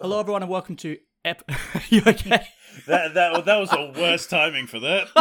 [0.00, 1.48] Hello, everyone, and welcome to Ep.
[1.88, 2.44] you okay?
[2.86, 5.08] That that that was the worst timing for that.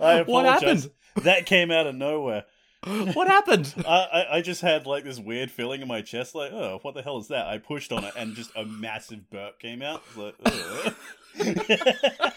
[0.00, 0.26] I apologize.
[0.28, 0.90] What happened?
[1.24, 2.44] That came out of nowhere.
[3.12, 3.74] What happened?
[3.86, 6.94] I, I I just had like this weird feeling in my chest, like, oh, what
[6.94, 7.46] the hell is that?
[7.46, 10.02] I pushed on it, and just a massive burp came out.
[10.16, 10.94] Like, ugh.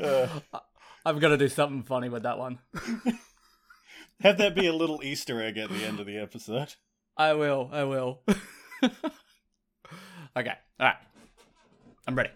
[0.00, 0.26] Uh,
[1.04, 2.58] I'm gonna do something funny with that one.
[4.20, 6.74] have that be a little Easter egg at the end of the episode.
[7.18, 7.68] I will.
[7.72, 8.20] I will.
[8.84, 8.92] okay.
[10.36, 10.46] All
[10.78, 10.94] right.
[12.06, 12.30] I'm ready.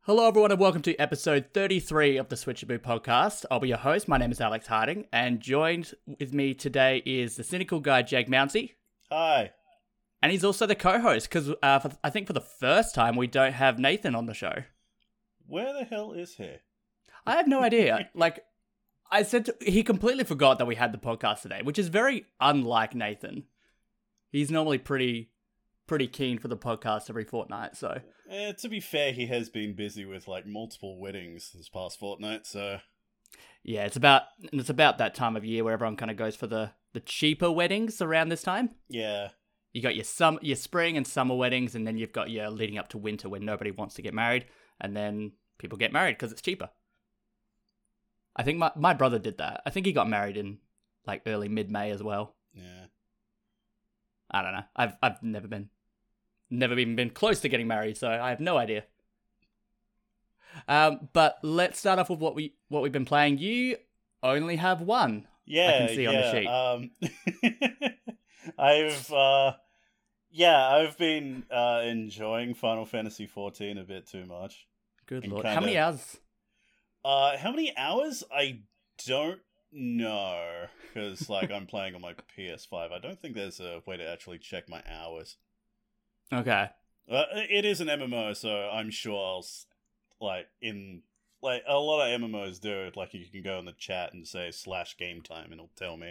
[0.00, 3.44] Hello, everyone, and welcome to episode 33 of the Switchaboo podcast.
[3.52, 4.08] I'll be your host.
[4.08, 8.28] My name is Alex Harding, and joined with me today is the cynical guy, Jake
[8.28, 8.72] Mounsey.
[9.12, 9.52] Hi.
[10.20, 13.14] And he's also the co host because uh, for, I think for the first time
[13.14, 14.64] we don't have Nathan on the show.
[15.46, 16.50] Where the hell is he?
[17.24, 18.08] I have no idea.
[18.16, 18.42] like,
[19.10, 22.26] I said to, he completely forgot that we had the podcast today, which is very
[22.40, 23.44] unlike Nathan.
[24.30, 25.30] He's normally pretty
[25.86, 29.76] pretty keen for the podcast every fortnight, so Eh, to be fair, he has been
[29.76, 32.78] busy with like multiple weddings this past fortnight, so
[33.62, 36.46] yeah, it's about it's about that time of year where everyone kind of goes for
[36.46, 38.70] the the cheaper weddings around this time.
[38.88, 39.28] yeah.
[39.72, 42.78] You got your sum your spring and summer weddings, and then you've got your leading
[42.78, 44.46] up to winter when nobody wants to get married,
[44.80, 46.70] and then people get married because it's cheaper.
[48.36, 49.62] I think my my brother did that.
[49.66, 50.58] I think he got married in
[51.06, 52.34] like early mid May as well.
[52.52, 52.86] Yeah.
[54.30, 54.64] I don't know.
[54.76, 55.70] I've I've never been
[56.50, 58.84] never even been close to getting married, so I have no idea.
[60.68, 63.38] Um, but let's start off with what we what we've been playing.
[63.38, 63.76] You
[64.22, 65.26] only have one.
[65.44, 66.46] Yeah, I can see on the sheet.
[66.46, 67.92] Um,
[68.58, 69.52] I've uh,
[70.30, 74.66] yeah, I've been uh, enjoying Final Fantasy XIV a bit too much.
[75.06, 75.46] Good lord.
[75.46, 76.18] How many hours?
[77.06, 78.24] Uh, how many hours?
[78.32, 78.62] I
[79.06, 79.38] don't
[79.70, 82.90] know because like I'm playing on my PS5.
[82.90, 85.36] I don't think there's a way to actually check my hours.
[86.32, 86.68] Okay.
[87.08, 89.46] Uh, it is an MMO, so I'm sure I'll
[90.20, 91.02] like in
[91.42, 92.96] like a lot of MMOs do it.
[92.96, 95.96] Like you can go in the chat and say slash game time, and it'll tell
[95.96, 96.10] me,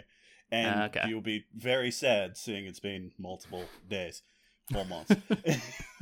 [0.50, 1.02] and Ah, okay.
[1.10, 4.22] you'll be very sad seeing it's been multiple days,
[4.72, 5.14] four months.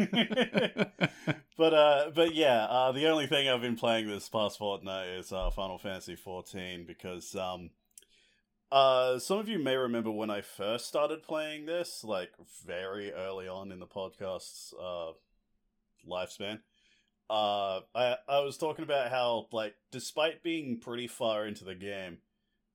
[1.57, 5.33] but uh, but yeah, uh, the only thing I've been playing this past fortnight is
[5.33, 7.71] uh, Final Fantasy XIV because um.
[8.73, 12.33] Uh, some of you may remember when I first started playing this, like
[12.67, 15.13] very early on in the podcast's uh,
[16.11, 16.59] lifespan.
[17.31, 22.19] Uh, I I was talking about how like despite being pretty far into the game,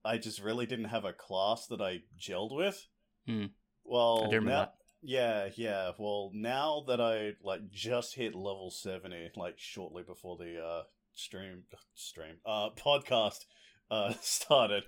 [0.03, 2.87] I just really didn't have a class that I gelled with.
[3.27, 3.45] Hmm.
[3.83, 4.75] Well, I do remember now, that.
[5.01, 5.91] Yeah, yeah.
[5.97, 10.83] Well, now that I like just hit level seventy, like shortly before the uh
[11.13, 11.63] stream
[11.95, 13.45] stream uh podcast
[13.91, 14.83] uh started,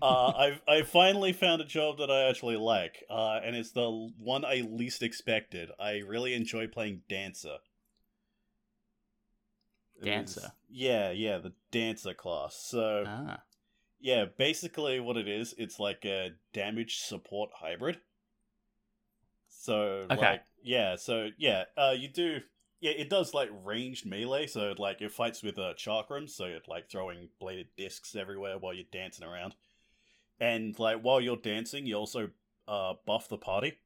[0.00, 3.90] uh I've I finally found a job that I actually like, uh, and it's the
[4.18, 5.70] one I least expected.
[5.78, 7.56] I really enjoy playing dancer.
[9.96, 10.52] It is- Dancer?
[10.68, 12.54] yeah, yeah, the dancer class.
[12.56, 13.42] So Ah.
[13.98, 18.00] yeah, basically what it is, it's like a damage support hybrid.
[19.66, 20.16] So Okay.
[20.16, 22.38] like yeah, so yeah, uh you do
[22.80, 26.60] yeah, it does like ranged melee, so like it fights with uh chakrams, so you're
[26.68, 29.56] like throwing bladed discs everywhere while you're dancing around.
[30.40, 32.30] And like while you're dancing, you also
[32.68, 33.78] uh buff the party.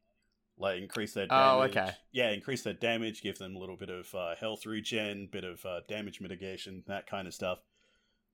[0.58, 1.72] Like increase their Oh, damage.
[1.72, 1.92] okay.
[2.12, 5.64] Yeah, increase their damage, give them a little bit of uh, health regen, bit of
[5.64, 7.60] uh, damage mitigation, that kind of stuff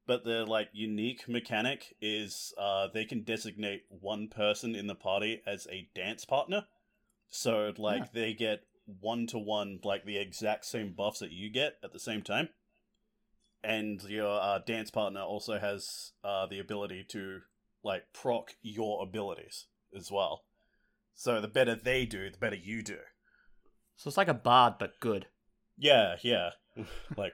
[0.06, 5.42] but the like unique mechanic is uh they can designate one person in the party
[5.46, 6.66] as a dance partner
[7.28, 8.08] so like Yeah.
[8.12, 8.60] they get
[9.00, 12.48] one to one like the exact same buffs that you get at the same time
[13.64, 17.40] and your uh, dance partner also has uh the ability to
[17.82, 19.66] like proc your abilities
[19.96, 20.44] as well
[21.14, 22.98] so the better they do the better you do
[23.96, 25.26] So it's like a bard, but good.
[25.78, 26.50] yeah, yeah.
[27.16, 27.32] like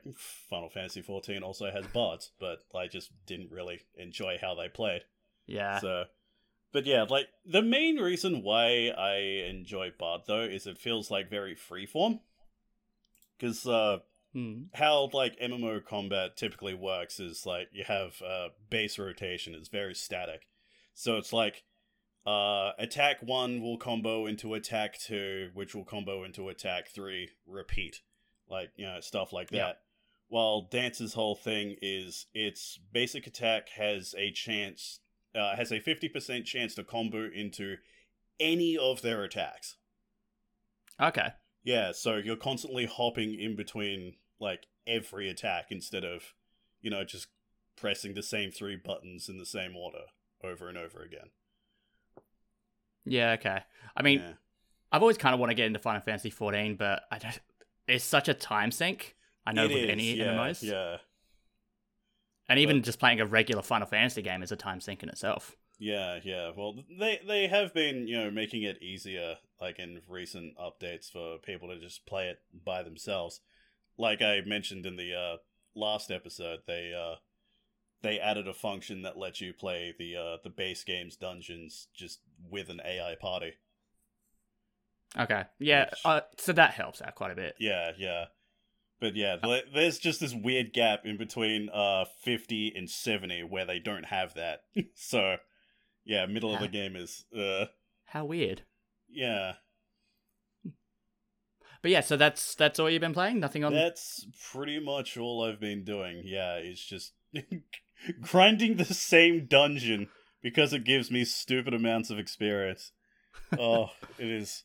[0.48, 5.02] Final Fantasy XIV also has bards, but I just didn't really enjoy how they played.
[5.46, 5.80] Yeah.
[5.80, 6.04] So,
[6.72, 9.16] but yeah, like the main reason why I
[9.48, 12.20] enjoy bard though is it feels like very freeform.
[13.38, 13.98] Because uh,
[14.34, 14.62] Hmm.
[14.72, 19.94] how like MMO combat typically works is like you have uh, base rotation; it's very
[19.94, 20.48] static.
[20.94, 21.64] So it's like
[22.24, 27.28] uh, attack one will combo into attack two, which will combo into attack three.
[27.46, 28.00] Repeat,
[28.48, 29.56] like you know stuff like that.
[29.56, 29.72] Yeah.
[30.28, 35.00] While Dance's whole thing is its basic attack has a chance,
[35.34, 37.76] uh, has a fifty percent chance to combo into
[38.40, 39.76] any of their attacks.
[41.00, 41.28] Okay.
[41.64, 46.34] Yeah, so you're constantly hopping in between like every attack instead of,
[46.80, 47.28] you know, just
[47.76, 50.06] pressing the same three buttons in the same order
[50.42, 51.30] over and over again.
[53.04, 53.60] Yeah, okay.
[53.96, 54.32] I mean, yeah.
[54.90, 57.40] I've always kind of want to get into Final Fantasy 14, but I don't.
[57.88, 59.16] It's such a time sink.
[59.44, 60.98] I know It with is, any yeah, MMOs, Yeah,
[62.48, 65.54] and even just playing a regular Final Fantasy game is a time sink in itself.
[65.78, 66.50] yeah, yeah.
[66.56, 71.38] Well, they they have been you know making it easier, like in recent updates, for
[71.38, 73.40] people to just play it by themselves.
[73.98, 75.36] Like I mentioned in the uh,
[75.74, 77.16] last episode, they uh,
[78.02, 82.20] they added a function that lets you play the uh, the base game's dungeons just
[82.50, 83.52] with an AI party.
[85.18, 85.84] Okay, yeah.
[85.90, 87.54] Which- Uh, so that helps out quite a bit.
[87.58, 88.26] Yeah, yeah.
[89.02, 89.34] But yeah,
[89.74, 94.34] there's just this weird gap in between uh 50 and 70 where they don't have
[94.34, 94.60] that.
[94.94, 95.38] so,
[96.04, 97.66] yeah, middle of the game is uh
[98.04, 98.62] How weird.
[99.10, 99.54] yeah.
[101.82, 103.40] But yeah, so that's that's all you've been playing.
[103.40, 103.74] Nothing on.
[103.74, 106.22] That's pretty much all I've been doing.
[106.24, 107.12] Yeah, it's just
[108.20, 110.10] grinding the same dungeon
[110.44, 112.92] because it gives me stupid amounts of experience.
[113.58, 114.64] Oh, it is.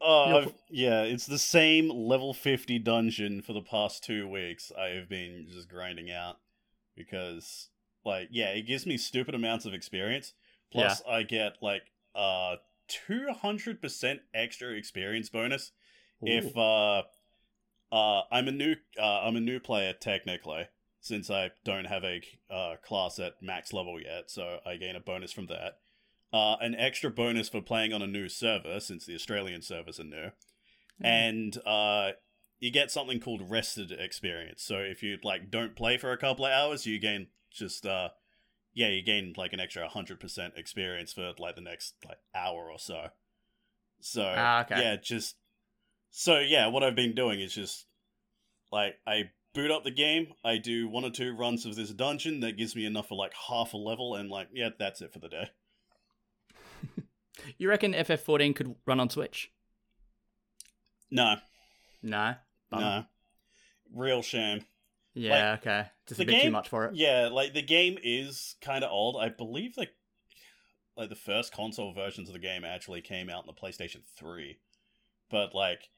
[0.00, 4.72] Oh, I've, yeah, it's the same level 50 dungeon for the past two weeks.
[4.78, 6.38] I have been just grinding out
[6.96, 7.68] because,
[8.04, 10.32] like, yeah, it gives me stupid amounts of experience.
[10.72, 11.82] Plus, I get like
[12.14, 12.56] uh
[12.88, 15.72] 200% extra experience bonus
[16.24, 17.02] if uh
[17.92, 20.66] uh I'm a new uh I'm a new player technically
[21.00, 25.00] since I don't have a uh class at max level yet, so I gain a
[25.00, 25.78] bonus from that.
[26.32, 30.04] Uh an extra bonus for playing on a new server since the Australian servers are
[30.04, 30.30] new.
[31.00, 31.06] Hmm.
[31.06, 32.10] And uh
[32.58, 34.62] you get something called rested experience.
[34.62, 38.10] So if you like don't play for a couple of hours, you gain just uh
[38.72, 42.78] yeah, you gain like an extra 100% experience for like the next like hour or
[42.78, 43.06] so.
[44.00, 44.80] So Ah, okay.
[44.80, 45.36] yeah, just
[46.10, 47.86] so yeah, what I've been doing is just
[48.70, 52.40] like I boot up the game, I do one or two runs of this dungeon
[52.40, 55.18] that gives me enough for like half a level, and like yeah, that's it for
[55.18, 55.50] the day.
[57.58, 59.50] You reckon FF14 could run on Switch?
[61.10, 61.36] No,
[62.02, 62.34] No.
[62.70, 62.82] Bummer.
[62.82, 63.04] no,
[64.00, 64.64] real shame.
[65.14, 65.56] Yeah.
[65.60, 65.86] okay.
[66.06, 66.94] Just a bit too much for it.
[66.94, 69.16] Yeah, like the game is kind of old.
[69.20, 69.90] I believe like
[70.96, 74.58] like the first console versions of the game actually came out in the PlayStation Three,
[75.30, 75.88] but like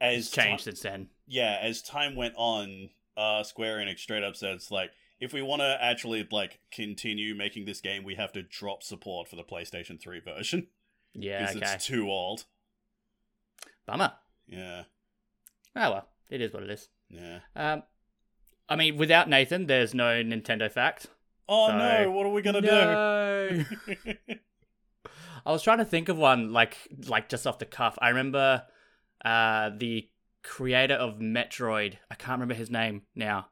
[0.00, 1.08] as It's changed since then.
[1.26, 5.42] yeah, as time went on, uh, Square Enix straight up said it's like if we
[5.42, 9.42] want to actually like continue making this game, we have to drop support for the
[9.44, 10.68] PlayStation Three version
[11.14, 11.40] Yeah.
[11.46, 11.72] because Okay.
[11.74, 12.44] it's too old.
[13.86, 14.12] Bummer.
[14.46, 14.84] Yeah,
[15.76, 16.88] Oh well, it is what it is.
[17.08, 17.40] yeah.
[17.56, 17.82] Um,
[18.68, 21.06] I mean, without Nathan, there's no Nintendo fact.
[21.48, 22.10] Oh So- no!
[22.10, 23.48] What are we gonna no.
[23.50, 23.64] do?
[25.46, 26.76] I was trying to think of one like
[27.06, 27.98] like just off the cuff.
[28.00, 28.64] I remember
[29.24, 30.08] uh the
[30.42, 31.94] creator of Metroid.
[32.10, 33.48] I can't remember his name now.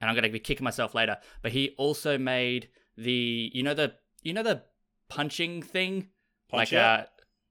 [0.00, 3.74] And I'm going to be kicking myself later, but he also made the you know
[3.74, 4.62] the you know the
[5.08, 6.08] punching thing
[6.48, 7.00] Punch like out?
[7.00, 7.04] uh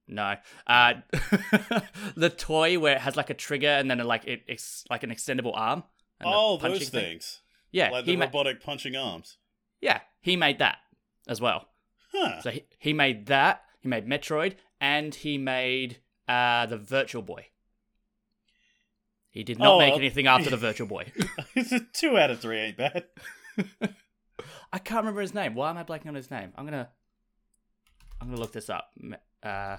[0.07, 0.35] no.
[0.65, 0.93] Uh
[2.15, 5.09] the toy where it has like a trigger and then like it, it's like an
[5.09, 5.83] extendable arm.
[6.23, 7.01] oh, punching those thing.
[7.11, 7.41] things,
[7.71, 9.37] Yeah, like he the ma- robotic punching arms.
[9.81, 10.77] yeah, he made that
[11.27, 11.67] as well.
[12.13, 12.41] Huh.
[12.41, 15.97] So he, he made that, he made Metroid, and he made
[16.27, 17.47] uh, the Virtual Boy.
[19.29, 21.11] He did not Oh, make uh, anything after the Virtual Boy.
[21.55, 23.03] it's a two out of three, ain't bad.
[24.73, 25.53] I can't remember his name.
[25.53, 26.53] Why am I blanking on his name?
[26.55, 26.89] I'm gonna
[28.19, 28.91] I'm gonna look this up.
[29.43, 29.77] Uh,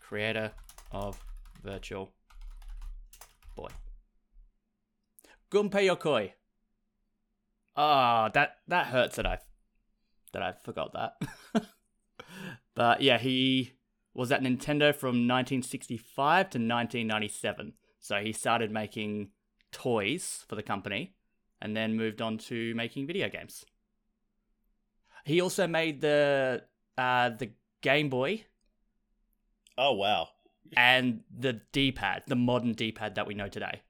[0.00, 0.52] creator
[0.92, 1.22] of
[1.62, 2.12] Virtual
[3.54, 3.68] Boy.
[5.50, 6.32] Gunpei Yokoi.
[7.76, 9.38] Ah, that that hurts that I
[10.32, 11.64] that I forgot that.
[12.74, 13.72] but yeah, he
[14.14, 17.74] was at Nintendo from 1965 to 1997.
[18.00, 19.30] So he started making
[19.72, 21.14] toys for the company
[21.60, 23.64] and then moved on to making video games.
[25.24, 26.62] He also made the
[26.96, 28.44] uh, the Game Boy
[29.78, 30.28] Oh wow.
[30.76, 33.82] and the D-pad, the modern D-pad that we know today.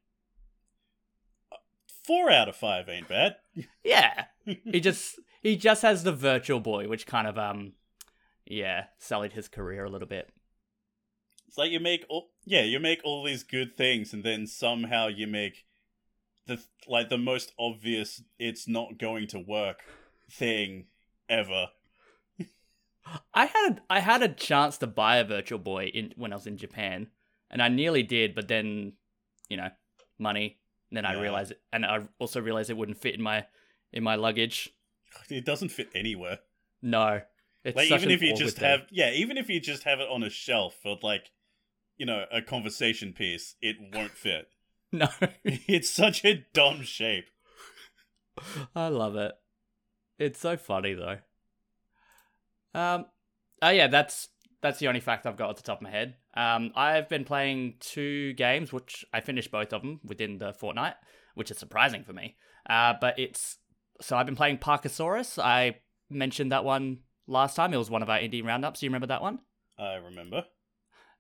[2.05, 3.37] Four out of five ain't bad.
[3.85, 7.73] Yeah, he just he just has the Virtual Boy, which kind of um,
[8.47, 10.31] yeah, sullied his career a little bit.
[11.49, 15.09] It's like you make all yeah, you make all these good things, and then somehow
[15.09, 15.65] you make
[16.47, 19.81] the like the most obvious it's not going to work
[20.31, 20.87] thing
[21.29, 21.67] ever.
[23.35, 26.47] I had I had a chance to buy a Virtual Boy in when I was
[26.47, 27.09] in Japan,
[27.51, 28.95] and I nearly did, but then,
[29.49, 29.69] you know,
[30.19, 30.59] money.
[30.91, 33.47] And then I realized, it, and I also realized it wouldn't fit in my
[33.93, 34.71] in my luggage.
[35.29, 36.39] It doesn't fit anywhere.
[36.83, 37.23] No,
[37.65, 40.09] it's like such even if you just have yeah, even if you just have it
[40.09, 41.33] on a shelf for like
[41.97, 44.49] you know a conversation piece, it won't fit.
[44.93, 45.09] no,
[45.45, 47.27] it's such a dumb shape.
[48.75, 49.33] I love it.
[50.19, 51.19] It's so funny though.
[52.75, 53.07] Um,
[53.63, 54.29] oh yeah, that's
[54.63, 56.17] that's the only fact I've got at the top of my head.
[56.35, 60.95] Um, I've been playing two games, which I finished both of them within the fortnight,
[61.35, 62.37] which is surprising for me.
[62.69, 63.59] Uh, but it's
[64.01, 65.43] so I've been playing Parkasaurus.
[65.43, 67.73] I mentioned that one last time.
[67.73, 68.81] It was one of our indie roundups.
[68.81, 69.41] Do you remember that one?
[69.79, 70.45] I remember.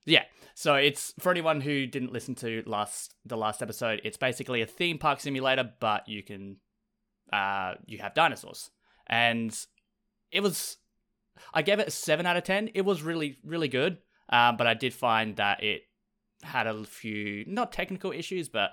[0.04, 0.25] Yeah.
[0.54, 4.00] So it's for anyone who didn't listen to last the last episode.
[4.04, 6.57] It's basically a theme park simulator, but you can
[7.33, 8.71] uh, you have dinosaurs,
[9.07, 9.57] and
[10.30, 10.76] it was.
[11.54, 12.70] I gave it a seven out of ten.
[12.75, 15.82] It was really really good, um, but I did find that it
[16.42, 18.73] had a few not technical issues, but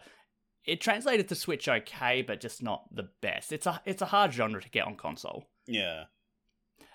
[0.65, 3.51] it translated to Switch okay, but just not the best.
[3.51, 5.45] It's a it's a hard genre to get on console.
[5.65, 6.05] Yeah.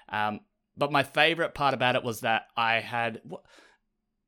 [0.09, 0.41] Um,
[0.77, 3.21] but my favorite part about it was that I had.
[3.25, 3.43] What,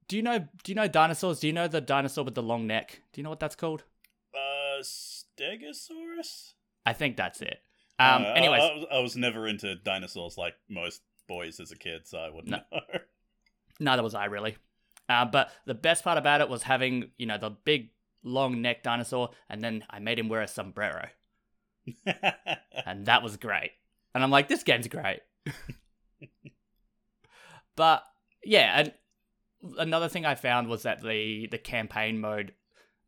[0.09, 0.39] do you know?
[0.39, 1.41] Do you know dinosaurs?
[1.41, 3.01] Do you know the dinosaur with the long neck?
[3.13, 3.85] Do you know what that's called?
[4.35, 6.53] Uh, Stegosaurus.
[6.87, 7.59] I think that's it.
[7.99, 8.23] Um.
[8.23, 11.76] Uh, I- anyways, I, was- I was never into dinosaurs like most boys as a
[11.76, 12.59] kid, so I wouldn't No.
[12.73, 12.81] know.
[13.81, 14.57] neither was I really.
[15.09, 17.90] Uh, but the best part about it was having you know the big
[18.23, 21.09] long neck dinosaur, and then I made him wear a sombrero,
[22.87, 23.73] and that was great.
[24.14, 25.21] And I'm like, this game's great.
[27.76, 28.02] but
[28.45, 28.93] yeah, and
[29.78, 32.54] another thing I found was that the the campaign mode,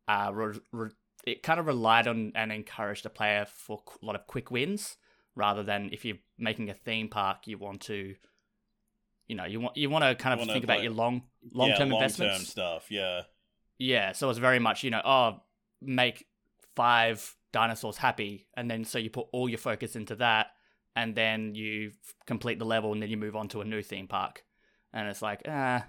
[0.07, 0.89] uh, re- re-
[1.25, 4.97] it kind of relied on and encouraged the player for a lot of quick wins,
[5.37, 8.15] rather than if you're making a theme park, you want to,
[9.27, 11.91] you know, you want you want to kind of think about your long long term
[11.91, 12.49] investments.
[12.49, 12.87] stuff.
[12.89, 13.21] Yeah.
[13.79, 15.41] Yeah, so it's very much, you know, oh,
[15.81, 16.25] make
[16.75, 20.47] five dinosaurs happy, and then so you put all your focus into that,
[20.95, 21.91] and then you
[22.25, 24.43] complete the level, and then you move on to a new theme park,
[24.93, 25.85] and it's like, ah,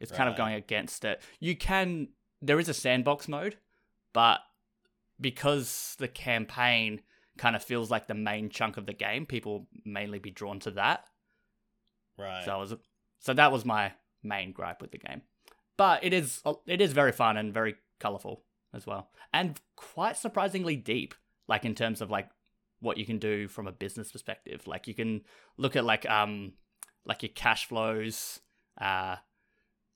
[0.00, 1.22] it's kind of going against it.
[1.40, 2.08] You can,
[2.42, 3.56] there is a sandbox mode,
[4.12, 4.40] but
[5.18, 7.00] because the campaign
[7.38, 10.70] kind of feels like the main chunk of the game, people mainly be drawn to
[10.72, 11.04] that.
[12.18, 12.44] Right.
[12.44, 12.74] So I was,
[13.20, 15.22] so that was my main gripe with the game.
[15.76, 20.76] But it is it is very fun and very colorful as well, and quite surprisingly
[20.76, 21.14] deep.
[21.48, 22.30] Like in terms of like
[22.84, 24.66] what you can do from a business perspective.
[24.66, 25.22] Like you can
[25.56, 26.52] look at like um
[27.04, 28.40] like your cash flows,
[28.80, 29.16] uh,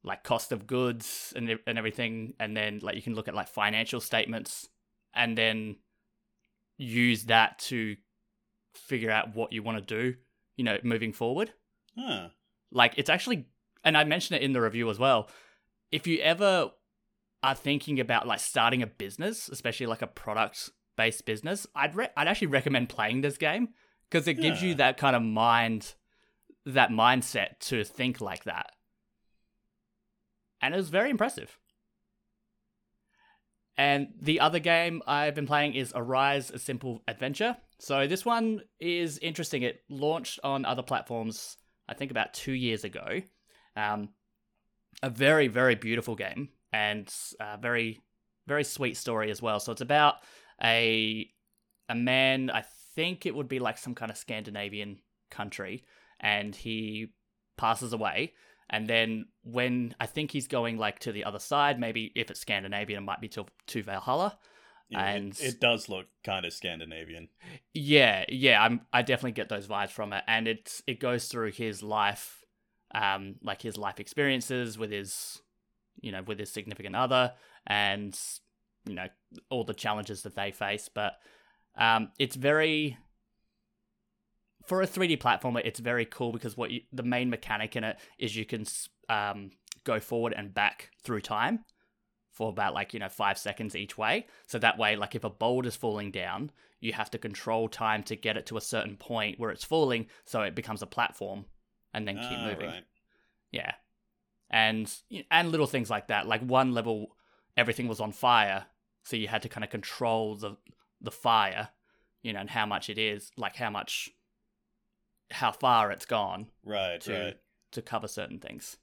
[0.02, 3.48] like cost of goods and and everything, and then like you can look at like
[3.48, 4.68] financial statements,
[5.14, 5.76] and then
[6.78, 7.96] use that to
[8.74, 10.16] figure out what you want to do.
[10.56, 11.52] You know, moving forward
[11.96, 12.28] Huh.
[12.72, 13.46] like it's actually
[13.84, 15.28] and i mentioned it in the review as well
[15.92, 16.70] if you ever
[17.44, 22.08] are thinking about like starting a business especially like a product based business i'd re-
[22.16, 23.68] i'd actually recommend playing this game
[24.10, 25.94] because it gives you that kind of mind
[26.66, 28.70] that mindset to think like that
[30.60, 31.58] and it was very impressive
[33.78, 37.56] and the other game I've been playing is Arise: A Simple Adventure.
[37.78, 39.62] So this one is interesting.
[39.62, 41.56] It launched on other platforms,
[41.88, 43.22] I think, about two years ago.
[43.76, 44.08] Um,
[45.00, 47.08] a very, very beautiful game and
[47.38, 48.00] a very,
[48.48, 49.60] very sweet story as well.
[49.60, 50.16] So it's about
[50.62, 51.30] a
[51.88, 52.50] a man.
[52.50, 52.64] I
[52.96, 54.98] think it would be like some kind of Scandinavian
[55.30, 55.84] country,
[56.18, 57.12] and he
[57.56, 58.32] passes away.
[58.70, 62.40] And then when I think he's going like to the other side, maybe if it's
[62.40, 64.38] Scandinavian, it might be to to Valhalla.
[64.90, 67.28] Yeah, it- And- it, does look kind of Scandinavian.
[67.74, 71.52] Yeah, yeah, I'm I definitely get those vibes from it, and it's it goes through
[71.52, 72.44] his life,
[72.94, 75.40] um, like his life experiences with his,
[76.00, 77.32] you know, with his significant other,
[77.66, 78.18] and
[78.86, 79.08] you know
[79.50, 80.88] all the challenges that they face.
[80.94, 81.14] But
[81.76, 82.96] um, it's very
[84.68, 87.98] for a 3D platformer, it's very cool because what you, the main mechanic in it
[88.18, 88.64] is you can
[89.08, 89.50] um,
[89.84, 91.64] go forward and back through time
[92.30, 94.26] for about like you know five seconds each way.
[94.46, 98.14] So that way, like if a boulder's falling down, you have to control time to
[98.16, 101.46] get it to a certain point where it's falling, so it becomes a platform,
[101.92, 102.70] and then keep Ah, moving.
[102.70, 102.84] right.
[103.50, 103.72] Yeah,
[104.50, 104.94] and
[105.30, 106.26] and little things like that.
[106.26, 107.16] Like one level,
[107.56, 108.66] everything was on fire,
[109.04, 110.56] so you had to kind of control the
[111.00, 111.70] the fire,
[112.22, 114.10] you know, and how much it is, like how much,
[115.30, 117.36] how far it's gone Right, to right.
[117.72, 118.76] to cover certain things.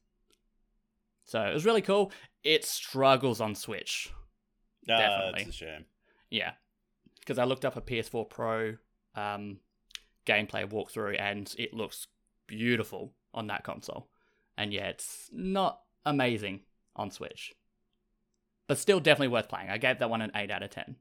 [1.23, 2.11] So it was really cool.
[2.43, 4.11] It struggles on Switch.
[4.89, 5.41] Ah, definitely.
[5.41, 5.85] It's a shame.
[6.29, 6.51] Yeah,
[7.19, 8.75] because I looked up a PS4 Pro
[9.15, 9.59] um,
[10.25, 12.07] gameplay walkthrough, and it looks
[12.47, 14.07] beautiful on that console.
[14.57, 16.61] And yeah, it's not amazing
[16.95, 17.53] on Switch,
[18.67, 19.69] but still definitely worth playing.
[19.69, 20.95] I gave that one an eight out of ten.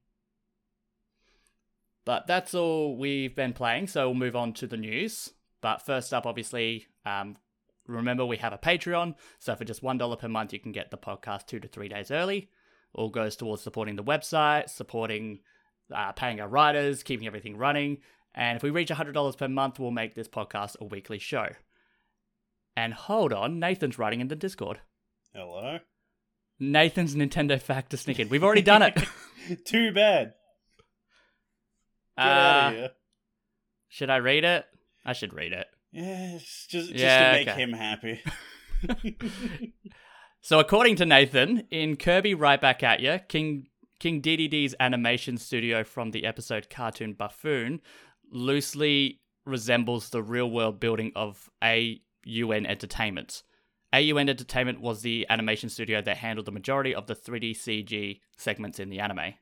[2.04, 5.32] But that's all we've been playing, so we'll move on to the news.
[5.60, 7.36] But first up, obviously, um,
[7.86, 10.90] remember we have a Patreon, so for just one dollar per month, you can get
[10.90, 12.50] the podcast two to three days early
[12.94, 15.40] all goes towards supporting the website, supporting
[15.94, 17.98] uh, paying our writers, keeping everything running.
[18.34, 21.48] And if we reach $100 per month, we'll make this podcast a weekly show.
[22.76, 24.80] And hold on, Nathan's writing in the Discord.
[25.32, 25.78] Hello.
[26.58, 28.28] Nathan's Nintendo Factor Sneaking.
[28.28, 28.98] We've already done it.
[29.64, 30.34] Too bad.
[32.16, 32.90] Get Uh, out of here.
[33.88, 34.64] should I read it?
[35.04, 35.66] I should read it.
[35.92, 37.62] Yes, just just Yeah, to make okay.
[37.62, 38.22] him happy.
[40.40, 43.68] So, according to Nathan, in Kirby Right Back At Ya, King
[43.98, 47.80] King Dedede's animation studio from the episode Cartoon Buffoon
[48.30, 53.42] loosely resembles the real world building of AUN Entertainment.
[53.94, 58.78] AUN Entertainment was the animation studio that handled the majority of the 3D CG segments
[58.78, 59.32] in the anime.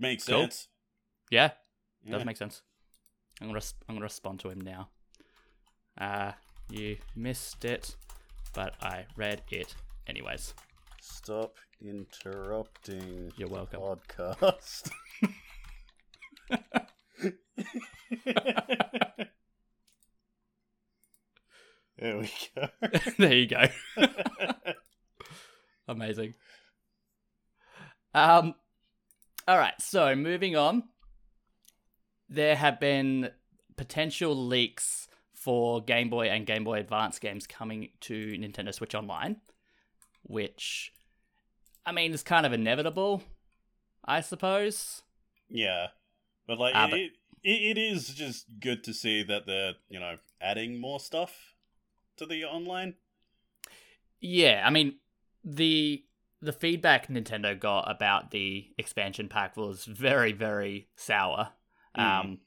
[0.00, 0.42] Makes Cool.
[0.44, 0.68] sense.
[1.30, 1.50] Yeah,
[2.02, 2.12] Yeah.
[2.16, 2.62] does make sense.
[3.40, 4.90] I'm gonna res- I'm gonna respond to him now.
[5.98, 6.32] Uh,
[6.70, 7.96] you missed it,
[8.54, 9.74] but I read it
[10.06, 10.54] anyways.
[11.00, 13.32] Stop interrupting.
[13.36, 13.80] You're welcome.
[13.80, 14.90] Podcast.
[21.98, 22.68] there we go.
[23.18, 23.64] there you go.
[25.88, 26.34] Amazing.
[28.14, 28.54] Um,
[29.48, 29.74] all right.
[29.80, 30.84] So moving on,
[32.28, 33.30] there have been
[33.76, 39.36] potential leaks for Game Boy and Game Boy Advance games coming to Nintendo Switch Online,
[40.22, 40.92] which,
[41.86, 43.22] I mean, is kind of inevitable,
[44.04, 45.02] I suppose.
[45.48, 45.88] yeah,
[46.46, 46.98] but like Ah, it, but-
[47.42, 51.54] it, it is just good to see that they're you know adding more stuff
[52.18, 52.94] to the online.
[54.20, 54.96] Yeah, I mean
[55.42, 56.04] the
[56.42, 61.50] the feedback Nintendo got about the expansion pack was very very sour,
[61.96, 62.02] Mm.
[62.20, 62.38] um,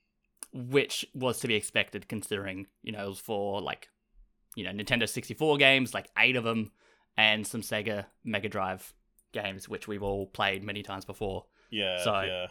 [0.53, 3.89] which was to be expected considering you know it was for like
[4.55, 6.71] you know Nintendo sixty four games, like eight of them,
[7.17, 8.93] and some Sega Mega Drive
[9.31, 11.45] games, which we've all played many times before.
[11.71, 12.47] Yeah, So- yeah,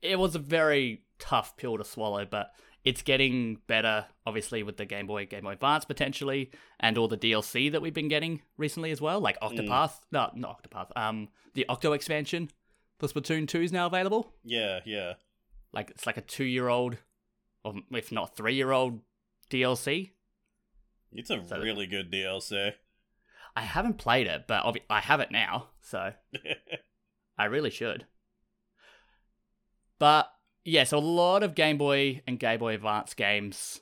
[0.00, 2.50] It was a very tough pill to swallow, but
[2.84, 6.50] it's getting better, obviously, with the Game Boy, Game Boy Advance potentially,
[6.80, 9.92] and all the DLC that we've been getting recently as well, like Octopath.
[10.12, 10.90] No, not Octopath.
[10.96, 12.50] Um, the Octo expansion
[12.98, 14.32] for Splatoon 2 is now available.
[14.44, 15.14] yeah, yeah.
[15.72, 16.98] Like it's like a two-year-old,
[17.64, 19.00] or if not three-year-old
[19.50, 20.10] DLC.
[21.12, 22.74] It's a So- really good DLC.
[23.56, 26.12] I haven't played it, but obvi- I have it now, so
[27.38, 28.04] I really should.
[29.98, 30.28] But
[30.64, 33.80] yeah, so a lot of Game Boy and Game Boy Advance games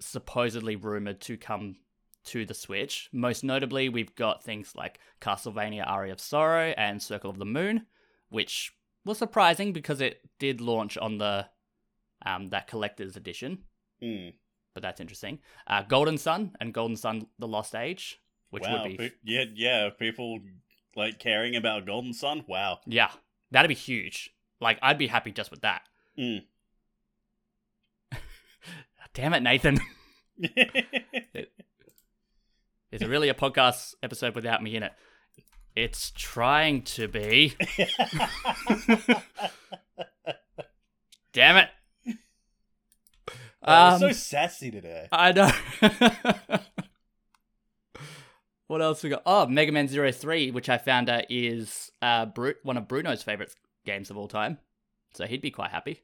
[0.00, 1.76] supposedly rumored to come
[2.24, 3.08] to the Switch.
[3.12, 7.86] Most notably, we've got things like Castlevania Aria of Sorrow and Circle of the Moon,
[8.28, 8.72] which
[9.04, 11.46] was surprising because it did launch on the
[12.24, 13.58] um, that collector's edition,
[14.00, 14.28] Hmm.
[14.74, 15.40] but that's interesting.
[15.66, 19.44] Uh, Golden Sun and Golden Sun: The Lost Age, which wow, would be pe- yeah,
[19.54, 19.90] yeah.
[19.98, 20.38] People
[20.94, 22.44] like caring about Golden Sun.
[22.46, 22.78] Wow.
[22.86, 23.10] yeah,
[23.50, 24.30] that'd be huge.
[24.62, 25.82] Like I'd be happy just with that.
[26.18, 26.44] Mm.
[29.14, 29.78] Damn it, Nathan.
[32.92, 34.92] Is it really a podcast episode without me in it?
[35.74, 37.56] It's trying to be.
[41.32, 41.68] Damn it.
[43.62, 45.08] oh, Um, so sassy today.
[45.10, 45.50] I know.
[48.66, 49.22] what else we got?
[49.24, 53.22] Oh, Mega Man Zero Three, which I found out is uh, Bru- one of Bruno's
[53.22, 54.58] favorite games of all time.
[55.14, 56.02] So he'd be quite happy.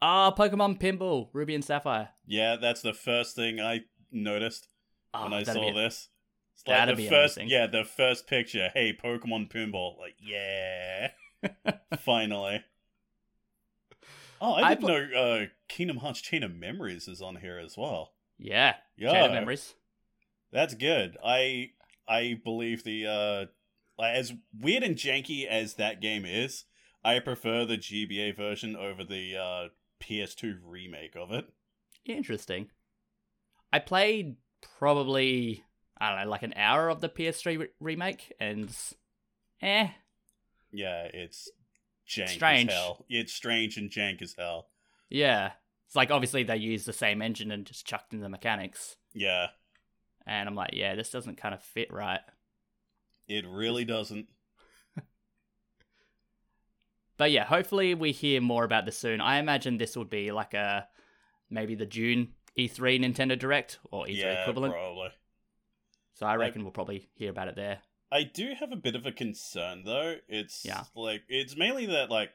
[0.00, 2.10] Ah, Pokemon Pinball, Ruby and Sapphire.
[2.26, 4.68] Yeah, that's the first thing I noticed
[5.14, 6.08] Oh, when I saw this.
[6.54, 7.50] It's like that'd the be first, amazing.
[7.50, 8.70] yeah, the first picture.
[8.74, 9.98] Hey, Pokemon Pinball.
[9.98, 11.10] Like, yeah,
[11.98, 12.62] finally.
[14.40, 17.76] Oh, I I didn't know uh, Kingdom Hearts Chain of Memories is on here as
[17.78, 18.12] well.
[18.38, 19.74] Yeah, Yeah, Chain of Memories.
[20.52, 21.16] That's good.
[21.24, 21.70] I
[22.08, 26.64] I believe the uh as weird and janky as that game is,
[27.04, 29.68] I prefer the GBA version over the uh
[30.02, 31.46] PS2 remake of it.
[32.04, 32.70] Interesting.
[33.72, 34.36] I played
[34.78, 35.64] probably
[35.98, 38.74] I don't know, like an hour of the PS3 re- remake, and
[39.60, 39.88] eh,
[40.72, 41.48] Yeah, it's
[42.08, 42.70] jank Strange.
[42.70, 43.04] as hell.
[43.08, 44.68] It's strange and jank as hell.
[45.08, 45.52] yeah.
[45.86, 49.48] It's like obviously they used the same engine and just chucked in the mechanics, Yeah,
[50.26, 52.20] and I'm like, yeah, this doesn't kind of fit right.
[53.28, 54.28] it really doesn't.
[57.22, 59.20] But yeah, hopefully we hear more about this soon.
[59.20, 60.88] I imagine this would be like a
[61.50, 64.74] maybe the June E3 Nintendo Direct or E3 yeah, equivalent.
[64.74, 65.10] probably.
[66.14, 67.78] So I reckon we'll probably hear about it there.
[68.10, 70.16] I do have a bit of a concern though.
[70.26, 70.82] It's Yeah.
[70.96, 72.32] like it's mainly that like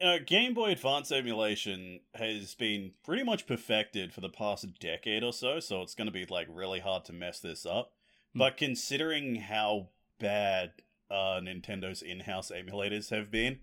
[0.00, 5.22] you know, Game Boy Advance emulation has been pretty much perfected for the past decade
[5.22, 7.92] or so, so it's going to be like really hard to mess this up.
[8.32, 8.38] Hmm.
[8.38, 10.72] But considering how bad
[11.10, 13.58] uh, Nintendo's in-house emulators have been,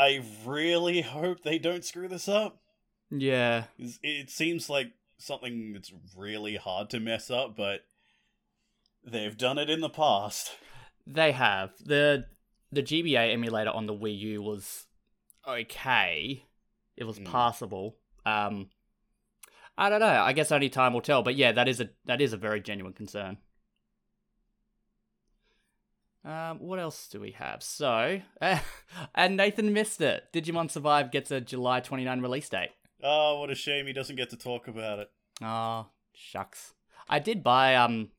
[0.00, 2.62] I really hope they don't screw this up.
[3.10, 3.64] Yeah.
[3.78, 7.80] It seems like something that's really hard to mess up, but
[9.04, 10.52] they've done it in the past.
[11.06, 12.24] They have the
[12.72, 14.86] the GBA emulator on the Wii U was
[15.46, 16.44] okay.
[16.96, 17.26] It was Mm.
[17.26, 17.96] passable.
[18.24, 18.70] Um,
[19.76, 20.06] I don't know.
[20.06, 21.22] I guess only time will tell.
[21.22, 23.38] But yeah, that is a that is a very genuine concern.
[26.24, 27.62] Um, what else do we have?
[27.62, 28.20] So,
[29.14, 30.24] and Nathan missed it.
[30.32, 32.70] Digimon Survive gets a July 29 release date.
[33.02, 35.10] Oh, what a shame he doesn't get to talk about it.
[35.42, 36.74] Oh, shucks.
[37.08, 38.10] I did buy um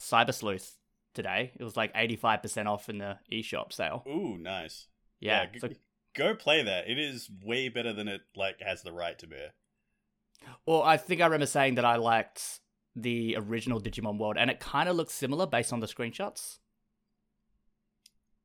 [0.00, 0.76] Cyber Sleuth
[1.14, 1.52] today.
[1.58, 4.02] It was like 85% off in the eShop sale.
[4.08, 4.88] Ooh, nice.
[5.20, 5.46] Yeah.
[5.46, 5.68] g- so,
[6.16, 6.88] go play that.
[6.90, 9.36] It is way better than it like has the right to be.
[10.66, 12.60] well, I think I remember saying that I liked
[12.96, 16.58] the original Digimon World, and it kind of looks similar based on the screenshots.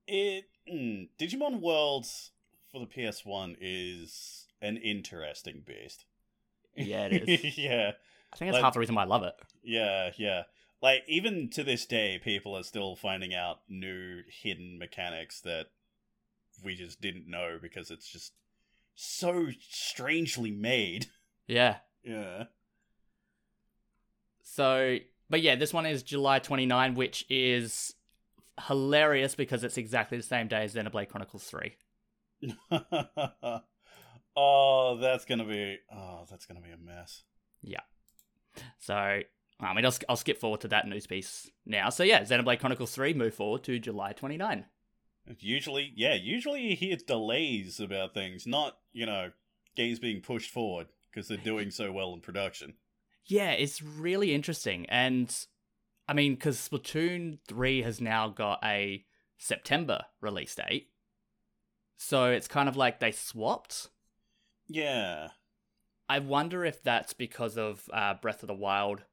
[0.07, 2.31] It mm, Digimon Worlds
[2.71, 6.05] for the PS1 is an interesting beast.
[6.75, 7.57] Yeah, it is.
[7.57, 7.91] yeah,
[8.33, 9.35] I think that's Like- half the reason why I love it.
[9.63, 10.43] yeah, yeah.
[10.81, 15.67] Like even to this day, people are still finding out new hidden mechanics that
[16.63, 18.33] we just didn't know because it's just
[18.95, 21.07] so strangely made.
[21.47, 21.77] Yeah.
[22.03, 22.45] Yeah.
[24.43, 24.97] So,
[25.29, 27.93] but yeah, this one is July 29, which is
[28.67, 31.75] hilarious because it's exactly the same day as Xenoblade Chronicles 3.
[34.35, 37.23] oh, that's gonna be oh, that's gonna be a mess.
[37.61, 37.81] Yeah.
[38.79, 41.89] So, I mean, I'll, I'll skip forward to that news piece now.
[41.89, 44.65] So, yeah, Xenoblade Chronicles 3 move forward to July 29.
[45.39, 49.31] Usually, yeah, usually you hear delays about things, not you know
[49.75, 52.73] games being pushed forward because they're doing so well in production.
[53.25, 54.85] Yeah, it's really interesting.
[54.87, 55.33] And,
[56.07, 59.05] I mean, because Splatoon 3 has now got a
[59.37, 60.89] September release date.
[61.97, 63.89] So, it's kind of like they swapped.
[64.67, 65.29] Yeah,
[66.11, 69.03] I wonder if that's because of uh, Breath of the Wild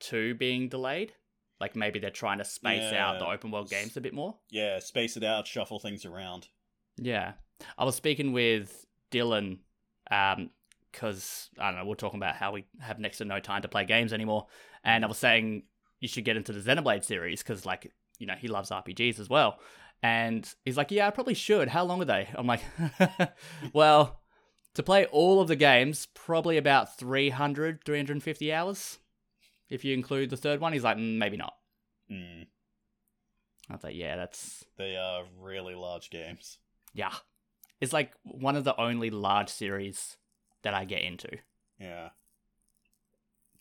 [0.00, 1.12] 2 being delayed.
[1.60, 4.36] Like maybe they're trying to space out the open world games a bit more.
[4.50, 6.48] yeah, space it out, shuffle things around.
[6.96, 7.34] Yeah.
[7.78, 9.58] I was speaking with Dylan
[10.10, 10.50] um
[10.92, 13.68] cuz I don't know, we're talking about how we have next to no time to
[13.68, 14.46] play games anymore
[14.82, 15.64] and I was saying
[16.00, 19.28] you should get into the Xenoblade series cuz like, you know, he loves RPGs as
[19.30, 19.58] well.
[20.02, 21.68] And he's like, "Yeah, I probably should.
[21.68, 22.62] How long are they?" I'm like,
[23.74, 24.22] "Well,
[24.74, 28.98] to play all of the games, probably about 300, 350 hours
[29.68, 31.54] if you include the third one." He's like, mm, "Maybe not."
[32.10, 32.46] Mm,
[33.68, 36.56] I was like, "Yeah, that's they are really large games.
[36.94, 37.12] yeah,
[37.80, 40.16] it's like one of the only large series
[40.62, 41.28] that I get into.
[41.78, 42.10] Yeah,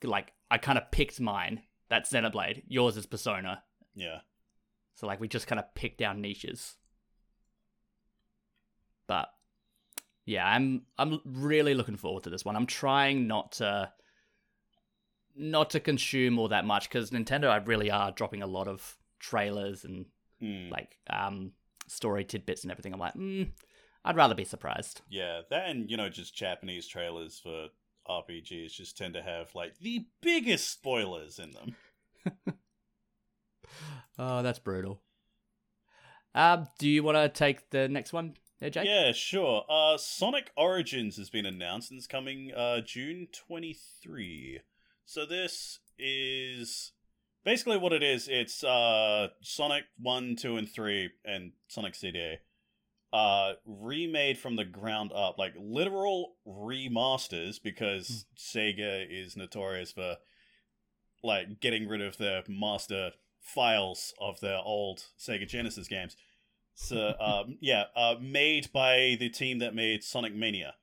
[0.03, 1.63] Like I kind of picked mine.
[1.89, 2.63] That's Xenoblade.
[2.67, 3.63] Yours is Persona.
[3.95, 4.19] yeah.
[4.95, 6.75] So like we just kind of picked our niches.
[9.07, 9.29] But
[10.25, 12.55] yeah, I'm I'm really looking forward to this one.
[12.55, 13.91] I'm trying not to
[15.35, 18.97] not to consume all that much because Nintendo I really are dropping a lot of
[19.19, 20.05] trailers and
[20.41, 21.51] Mm, like um
[21.87, 22.93] story tidbits and everything.
[22.93, 23.49] I'm like, mm,
[24.05, 25.01] I'd rather be surprised.
[25.09, 27.67] yeah, that and you know just Japanese trailers for
[28.09, 31.75] RPGs just tend to have like the biggest spoilers in them.
[34.21, 35.01] Oh, that's brutal.
[36.35, 38.85] Um, do you want to take the next one, there, Jake?
[38.85, 39.63] Yeah, sure.
[39.69, 44.59] Uh, Sonic Origins has been announced and it's coming uh, June 23.
[45.05, 46.91] So this is
[47.45, 48.27] basically what it is.
[48.27, 52.35] It's uh, Sonic 1, 2, and 3 and Sonic CD.
[53.11, 60.17] Uh, remade from the ground up, like literal remasters, because Sega is notorious for
[61.23, 66.15] like getting rid of their master files of their old Sega Genesis games.
[66.75, 70.75] So, um, yeah, uh, made by the team that made Sonic Mania.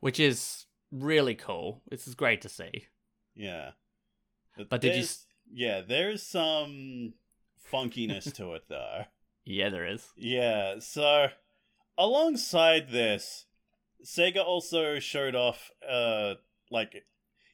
[0.00, 1.82] Which is really cool.
[1.90, 2.86] This is great to see.
[3.34, 3.70] Yeah.
[4.68, 5.06] But did you
[5.52, 7.14] Yeah, there's some
[7.72, 9.04] funkiness to it, though.
[9.46, 10.08] Yeah, there is.
[10.16, 11.28] Yeah, so
[11.96, 13.46] alongside this,
[14.04, 16.34] Sega also showed off, uh,
[16.70, 17.04] like,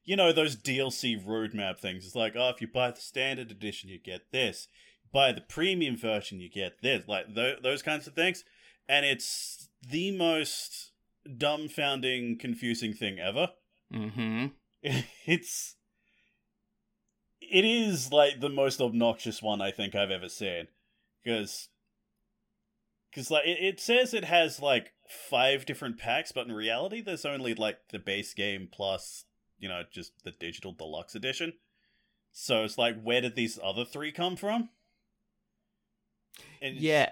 [0.04, 2.06] you know, those DLC roadmap things.
[2.06, 4.68] It's like, oh, if you buy the standard edition, you get this.
[5.12, 7.06] Buy the premium version, you get this.
[7.06, 8.42] Like, th- those kinds of things.
[8.88, 10.92] And it's the most
[11.28, 13.50] dumbfounding, confusing thing ever.
[13.94, 14.46] Mm-hmm.
[15.26, 15.76] it's.
[17.42, 20.68] It is, like, the most obnoxious one I think I've ever seen.
[21.22, 21.68] Because
[23.12, 27.26] because like it, it says it has like five different packs, but in reality, there's
[27.26, 29.24] only like the base game plus
[29.58, 31.52] you know just the digital deluxe edition.
[32.32, 34.70] So it's like, where did these other three come from?
[36.62, 37.10] And Yeah.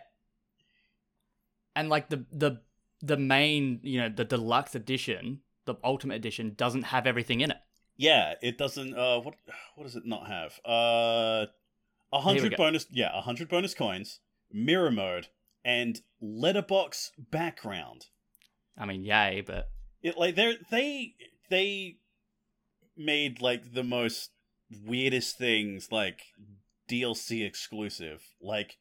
[1.77, 2.61] And like the the
[3.03, 7.51] the main, you know, the deluxe edition, the the Ultimate Edition doesn't have everything in
[7.51, 7.59] it.
[7.97, 8.95] Yeah, it doesn't.
[8.95, 9.35] Uh, what
[9.77, 10.59] what does it not have?
[10.65, 11.47] Uh,
[12.13, 12.87] a hundred bonus.
[12.91, 15.29] Yeah, a hundred bonus coins, mirror mode,
[15.65, 18.07] and letterbox background.
[18.79, 19.69] I mean, yay, but
[20.03, 21.15] It like they they
[21.51, 21.97] they
[22.97, 24.31] made like the most
[24.85, 26.21] weirdest things like
[26.89, 28.79] DLC exclusive, like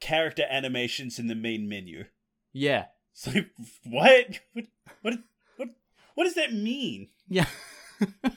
[0.00, 2.04] character animations in the main menu.
[2.52, 3.50] yeah, It's like
[3.84, 4.40] what?
[4.52, 4.64] What?
[5.02, 5.14] What?
[5.56, 5.68] What?
[6.14, 7.08] What does that mean?
[7.28, 7.46] yeah.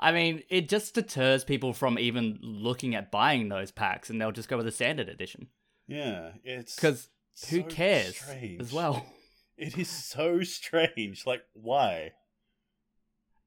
[0.00, 4.30] I mean, it just deters people from even looking at buying those packs, and they'll
[4.30, 5.48] just go with the standard edition
[5.88, 7.08] Yeah, it's because
[7.48, 8.60] who cares strange.
[8.60, 9.04] as well.
[9.60, 11.26] It is so strange.
[11.26, 12.12] Like, why?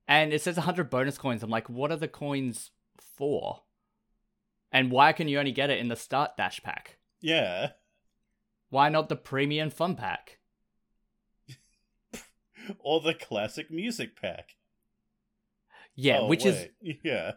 [0.10, 1.42] And it says 100 bonus coins.
[1.42, 2.72] I'm like, what are the coins
[3.18, 3.62] for?
[4.74, 6.98] And why can you only get it in the start dash pack?
[7.22, 7.70] Yeah.
[8.70, 10.40] Why not the premium fun pack?
[12.80, 14.56] Or the classic music pack.
[15.96, 16.68] Yeah, Oh, which is
[17.06, 17.32] yeah.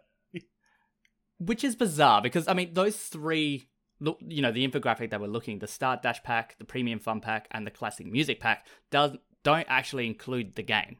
[1.38, 3.68] which is bizarre because I mean those three
[4.04, 7.20] look you know the infographic that we're looking the start dash pack, the premium fun
[7.20, 10.96] pack, and the classic music pack does don't actually include the game.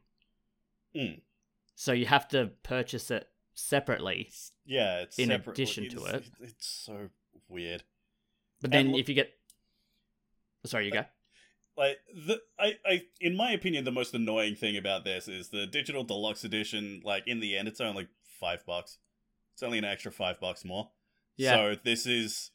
[0.96, 1.20] Mm.
[1.74, 4.30] So you have to purchase it separately.
[4.64, 6.24] Yeah, it's In separate- addition to it.
[6.40, 7.08] It's so
[7.48, 7.82] weird.
[8.60, 9.30] But then look- if you get
[10.66, 11.04] Sorry, you go.
[11.76, 15.66] Like the I, I in my opinion the most annoying thing about this is the
[15.66, 18.08] digital deluxe edition, like in the end it's only
[18.40, 18.98] five bucks.
[19.54, 20.90] It's only an extra five bucks more.
[21.36, 21.54] Yeah.
[21.54, 22.50] So this is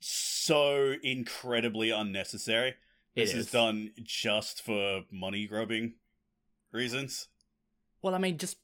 [0.00, 2.70] so incredibly unnecessary.
[3.14, 3.46] It This is.
[3.46, 3.50] is.
[3.50, 5.94] done just for money grubbing
[6.72, 7.28] reasons.
[8.02, 8.58] Well, I mean just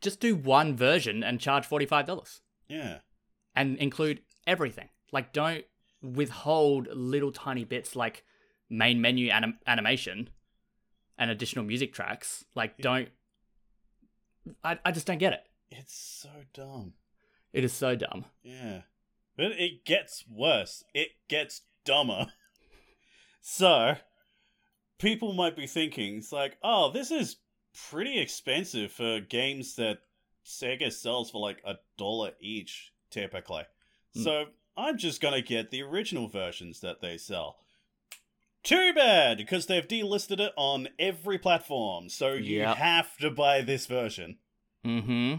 [0.00, 2.98] just do one version and charge $45 Yeah.
[3.54, 4.88] and include everything.
[5.12, 5.64] Like don't
[6.02, 8.24] withhold little tiny bits like
[8.70, 10.30] main menu anim- animation
[11.18, 12.44] and additional music tracks.
[12.54, 12.82] Like Yeah.
[12.82, 13.08] don't
[14.64, 15.44] I I just don't get it.
[15.70, 16.94] It's so dumb.
[17.52, 18.24] It is so dumb.
[18.42, 18.82] Yeah.
[19.38, 20.82] But it gets worse.
[20.92, 22.26] It gets dumber.
[23.40, 23.94] so,
[24.98, 27.36] people might be thinking, it's like, oh, this is
[27.88, 30.00] pretty expensive for games that
[30.44, 33.62] Sega sells for like a dollar each, typically.
[34.14, 34.22] Hmm.
[34.22, 34.44] So,
[34.76, 37.58] I'm just gonna get the original versions that they sell.
[38.64, 42.76] Too bad, because they've delisted it on every platform, so you Yep.
[42.76, 44.38] have to buy this version.
[44.84, 45.34] Mm hmm.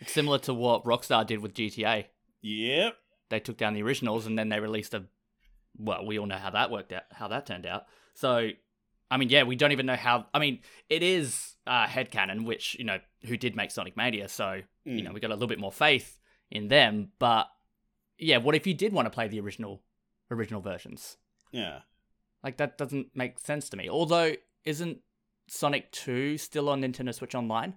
[0.00, 2.06] It's similar to what Rockstar did with GTA.
[2.42, 2.94] Yep.
[3.28, 5.04] They took down the originals and then they released a
[5.78, 7.84] well, we all know how that worked out, how that turned out.
[8.14, 8.50] So,
[9.10, 10.26] I mean, yeah, we don't even know how.
[10.34, 14.60] I mean, it is uh, Headcannon, which you know who did make Sonic Mania, so
[14.84, 15.04] you Mm.
[15.04, 16.18] know we got a little bit more faith
[16.50, 17.12] in them.
[17.18, 17.46] But
[18.18, 19.82] yeah, what if you did want to play the original
[20.30, 21.16] original versions?
[21.52, 21.80] Yeah.
[22.42, 23.88] Like that doesn't make sense to me.
[23.88, 24.98] Although, isn't
[25.48, 27.74] Sonic Two still on Nintendo Switch Online?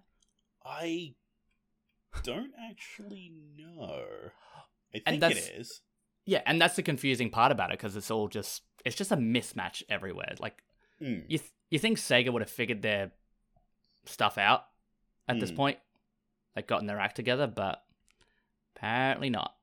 [0.65, 1.13] I
[2.23, 4.05] don't actually know.
[4.93, 5.81] I And think that's- it is.
[6.25, 9.17] Yeah, and that's the confusing part about it because it's all just it's just a
[9.17, 10.35] mismatch everywhere.
[10.39, 10.63] Like
[11.01, 11.25] Mm.
[11.27, 13.11] you th- you think Sega would have figured their
[14.05, 14.65] stuff out
[15.27, 15.55] at this Hmm.
[15.55, 15.79] point,
[16.55, 17.83] like gotten their act together, but
[18.75, 19.57] apparently not.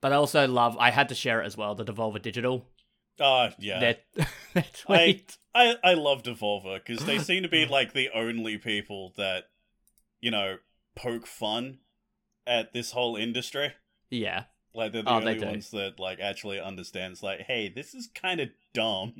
[0.00, 1.74] But I also love I had to share it as well.
[1.74, 2.66] The Devolver Digital,
[3.20, 3.78] Ah, yeah.
[3.80, 3.96] their,
[4.54, 5.38] their tweet.
[5.54, 9.44] I I love Devolver because they seem to be like the only people that
[10.24, 10.56] you know
[10.96, 11.78] poke fun
[12.46, 13.72] at this whole industry.
[14.10, 15.46] yeah, Like they're the Oh, only do.
[15.46, 17.22] ones that like actually understands.
[17.22, 19.14] Like, hey, this is kind of dumb.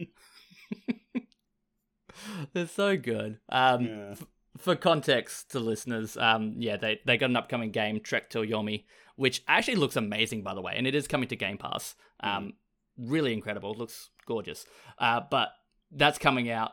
[2.52, 3.38] they're so good.
[3.48, 4.14] Um, yeah.
[4.56, 8.84] for context to listeners, um, yeah, they they got an upcoming game, Trek to Yomi,
[9.16, 11.94] which actually looks amazing, by the way, and it is coming to Game Pass.
[12.20, 12.54] Um,
[12.96, 14.64] really incredible, looks gorgeous.
[14.98, 15.48] Uh, but
[15.90, 16.72] that's coming out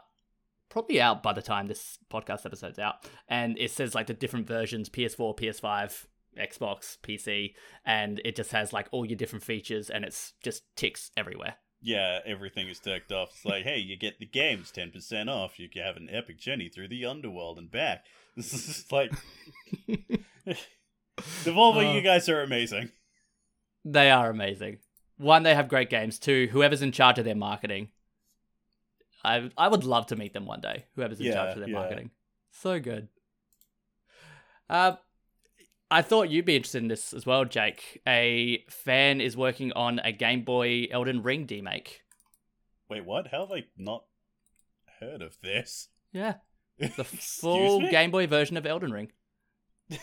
[0.72, 2.96] probably out by the time this podcast episode's out,
[3.28, 6.06] and it says like the different versions: PS4, PS5,
[6.40, 7.54] Xbox, PC,
[7.86, 11.58] and it just has like all your different features, and it's just ticks everywhere.
[11.84, 13.30] yeah, everything is ticked off.
[13.36, 15.60] It's like, hey, you get the games ten percent off.
[15.60, 18.06] You can have an epic journey through the underworld and back.
[18.38, 19.12] This is like
[21.44, 21.86] Devolver.
[21.86, 21.94] Oh.
[21.94, 22.90] you guys are amazing.
[23.84, 24.78] They are amazing.
[25.18, 26.18] One, they have great games.
[26.18, 27.90] Two, whoever's in charge of their marketing,
[29.24, 30.86] I I would love to meet them one day.
[30.96, 31.76] Whoever's in Yeah, charge of their yeah.
[31.80, 32.12] marketing,
[32.52, 33.08] so good.
[34.70, 34.94] Uh,
[35.90, 38.02] I thought you'd be interested in this as well, Jake.
[38.08, 42.02] A fan is working on a Game Boy Elden Ring remake.
[42.90, 43.28] Wait, what?
[43.28, 44.06] How have I not
[45.00, 45.90] heard of this?
[46.14, 46.36] Yeah,
[46.80, 47.90] the full me?
[47.92, 49.12] Game Boy version of Elden Ring.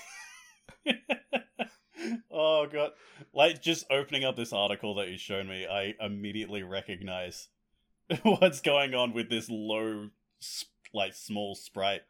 [2.31, 2.91] oh god!
[3.33, 7.49] Like just opening up this article that you showed me, I immediately recognize
[8.23, 10.09] what's going on with this low,
[10.93, 12.03] like small sprite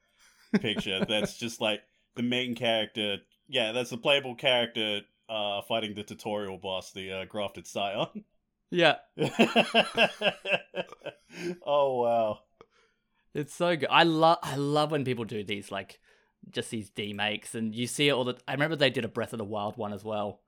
[0.60, 1.04] picture.
[1.08, 1.82] that's just like
[2.16, 3.18] the main character.
[3.48, 8.24] Yeah, that's the playable character uh, fighting the tutorial boss, the uh, grafted scion.
[8.70, 8.96] Yeah.
[11.66, 12.40] oh wow.
[13.34, 13.88] It's so good.
[13.90, 16.00] I love I love when people do these like
[16.50, 19.32] just these demakes and you see it all the I remember they did a Breath
[19.32, 20.40] of the Wild one as well.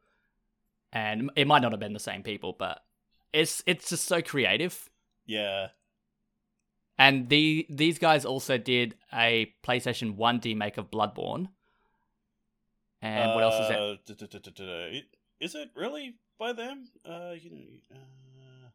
[0.93, 2.83] And it might not have been the same people, but
[3.33, 4.90] it's it's just so creative.
[5.31, 5.69] Yeah.
[6.99, 11.49] And the these guys also did a PlayStation 1 remake of Bloodborne.
[13.01, 13.79] And what else is it?
[13.79, 13.97] Uh,
[15.55, 16.89] it really by them?
[17.05, 18.69] Uh, you know, uh,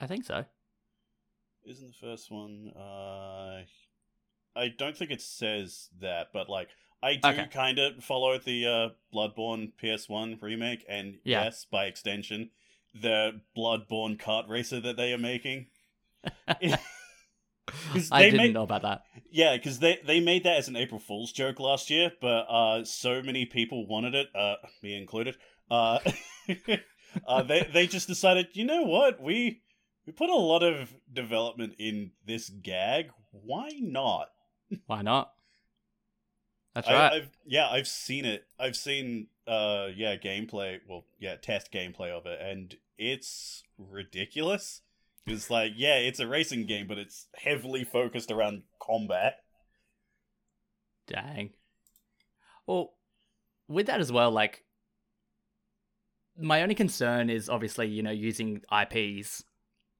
[0.00, 0.44] I think so.
[1.64, 2.72] Isn't the first one?
[2.74, 3.62] Uh,
[4.56, 6.70] I don't think it says that, but like
[7.02, 7.46] I do Okay.
[7.46, 11.44] kind of follow the uh, Bloodborne PS1 remake, and Yeah.
[11.44, 12.50] yes, by extension,
[12.94, 15.68] the Bloodborne kart racer that they are making.
[16.52, 19.02] I they didn't made- know about that.
[19.30, 22.84] Yeah, because they they made that as an April Fool's joke last year, but uh,
[22.84, 25.36] so many people wanted it, uh, me included.
[25.70, 26.00] Uh,
[27.28, 29.62] uh, they they just decided, you know what, we
[30.04, 33.10] we put a lot of development in this gag.
[33.30, 34.30] Why not?
[34.86, 35.32] Why not?
[36.74, 37.12] That's I, right.
[37.12, 38.46] I've, yeah, I've seen it.
[38.58, 40.78] I've seen uh yeah gameplay.
[40.88, 44.80] Well, yeah, test gameplay of it, and it's ridiculous.
[45.30, 49.36] It's like yeah, it's a racing game, but it's heavily focused around combat.
[51.06, 51.50] Dang.
[52.66, 52.94] Well,
[53.68, 54.64] with that as well, like
[56.38, 59.44] my only concern is obviously, you know, using IPs,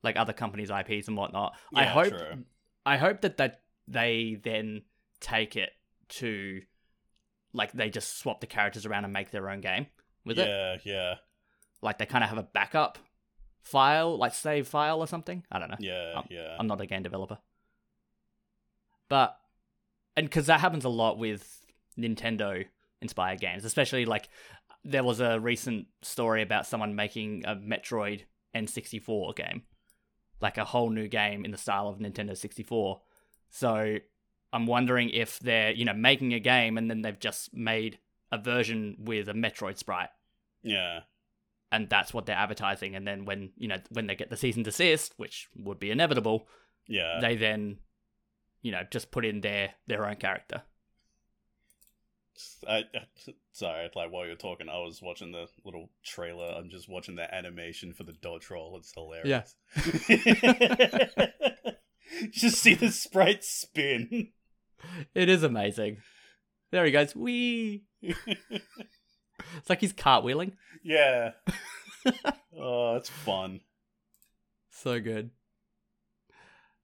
[0.03, 1.55] like other companies' IPs and whatnot.
[1.75, 2.45] I hope true.
[2.87, 4.83] I hope that, that they then
[5.21, 5.71] take it
[6.09, 6.63] to
[7.53, 9.87] like they just swap the characters around and make their own game
[10.25, 10.49] with it.
[10.49, 11.15] yeah, yeah,
[11.83, 12.99] Like they kind of have a backup
[13.63, 15.45] file, like save file or something.
[15.51, 15.77] I don't know.
[15.79, 16.57] yeah, Um, yeah.
[16.59, 17.39] I'm not a game developer.
[19.09, 19.37] But,
[20.17, 21.61] and because that happens a lot with
[21.99, 22.67] Nintendo
[23.03, 24.29] inspired games, especially like
[24.85, 28.23] there was a recent story about someone making a Metroid
[28.55, 29.63] N64 game,
[30.41, 33.01] like a whole new game in the style of Nintendo 64.
[33.51, 33.97] So
[34.53, 37.99] I'm wondering if they're, you know, making a game and then they've just made
[38.31, 40.11] a version with a Metroid sprite
[40.63, 41.01] yeah.
[41.73, 44.63] And that's what they're advertising and then when you know when they get the season
[44.63, 46.47] desist which would be inevitable
[46.89, 47.19] Yeah.
[47.21, 47.79] they then
[48.63, 50.63] you know just put in their their own character
[52.67, 52.85] I,
[53.53, 56.55] sorry, like while you're talking, I was watching the little trailer.
[56.57, 58.79] I'm just watching the animation for the dodge roll.
[58.79, 59.55] It's hilarious.
[62.31, 64.29] just see the sprite spin.
[65.15, 65.99] it is amazing
[66.71, 67.85] there he goes wee
[69.57, 71.33] it's like he's cartwheeling yeah.
[72.59, 73.61] oh, it's fun.
[74.71, 75.31] so good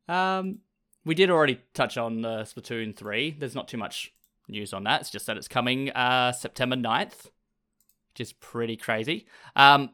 [0.09, 0.59] um
[1.05, 4.13] we did already touch on uh, splatoon 3 there's not too much
[4.49, 7.27] news on that it's just that it's coming uh september 9th
[8.11, 9.91] which is pretty crazy um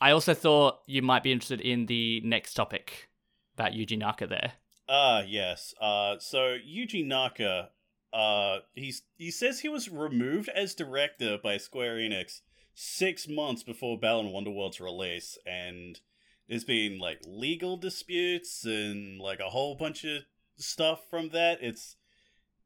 [0.00, 3.08] i also thought you might be interested in the next topic
[3.54, 4.52] about yuji naka there
[4.88, 5.74] Ah, yes.
[5.80, 7.70] Uh, so Yuji Naka,
[8.16, 12.40] uh, he's he says he was removed as director by Square Enix
[12.74, 16.00] six months before Balan Wonderworld's release, and
[16.48, 20.22] there's been like legal disputes and like a whole bunch of
[20.56, 21.58] stuff from that.
[21.60, 21.96] It's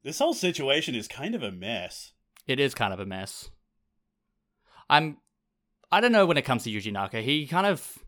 [0.05, 2.13] this whole situation is kind of a mess.
[2.47, 3.51] it is kind of a mess.
[4.89, 5.17] I'm
[5.91, 7.23] I don't know when it comes to Yuji Naka.
[7.23, 7.99] He kind of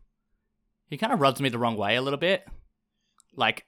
[0.89, 2.45] he kind of rubs me the wrong way a little bit.
[3.35, 3.65] Like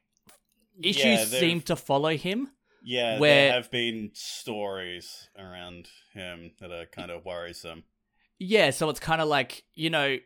[0.82, 2.52] issues Yeah, seem to follow him.
[2.88, 7.84] Yeah, where- there have been stories around him that are kind of worrisome.
[8.38, 10.18] Yeah, so it's kind of like, you know,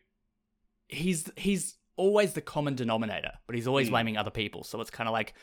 [0.88, 3.92] he's he's always the common denominator, but he's always Hmm.
[3.94, 4.64] blaming other people.
[4.64, 5.34] So it's kind of like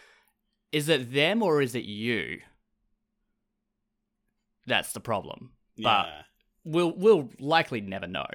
[0.73, 2.41] is it them or is it you?
[4.67, 5.53] That's the problem.
[5.77, 6.23] But- Yeah.
[6.69, 8.27] We'll we'll likely never know.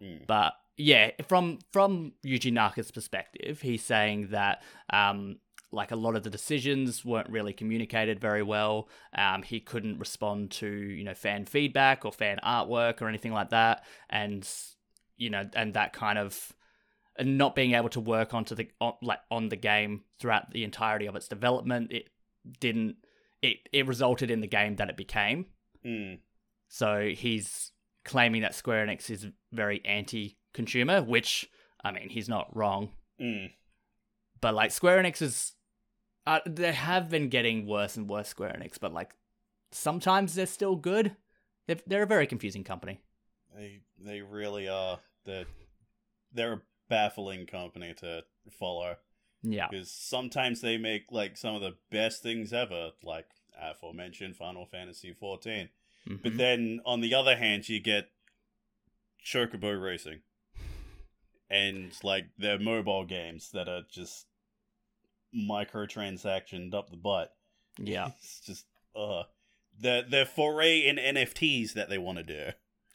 [0.00, 0.26] Mm.
[0.26, 5.40] But yeah, from from Yuji Naka's perspective, he's saying that um,
[5.72, 8.88] like a lot of the decisions weren't really communicated very well.
[9.16, 13.50] Um, he couldn't respond to you know fan feedback or fan artwork or anything like
[13.50, 14.48] that, and
[15.16, 16.52] you know, and that kind of
[17.18, 20.64] and not being able to work onto the on, like on the game throughout the
[20.64, 22.08] entirety of its development, it
[22.60, 22.96] didn't.
[23.42, 25.46] It it resulted in the game that it became.
[25.84, 26.18] Mm.
[26.68, 27.72] So he's
[28.04, 31.48] claiming that Square Enix is very anti-consumer, which
[31.84, 32.90] I mean he's not wrong.
[33.20, 33.50] Mm.
[34.40, 35.52] But like Square Enix is,
[36.26, 38.28] uh, they have been getting worse and worse.
[38.28, 39.14] Square Enix, but like
[39.70, 41.16] sometimes they're still good.
[41.66, 43.00] They're, they're a very confusing company.
[43.54, 45.00] They they really are.
[45.24, 45.46] They're
[46.32, 48.96] they're a baffling company to follow.
[49.42, 49.68] Yeah.
[49.70, 53.26] because sometimes they make like some of the best things ever, like
[53.60, 55.68] aforementioned Final Fantasy XIV.
[56.22, 56.36] But Mhm.
[56.36, 58.08] then on the other hand, you get
[59.24, 60.20] Chocobo Racing,
[61.50, 64.26] and like their mobile games that are just
[65.36, 67.34] microtransactioned up the butt.
[67.78, 68.10] yeah.
[68.18, 69.24] It's just uh,
[69.78, 72.44] the the foray in NFTs that they want to do.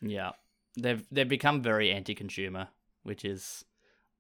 [0.01, 0.31] Yeah.
[0.79, 2.69] They've they've become very anti-consumer,
[3.03, 3.65] which is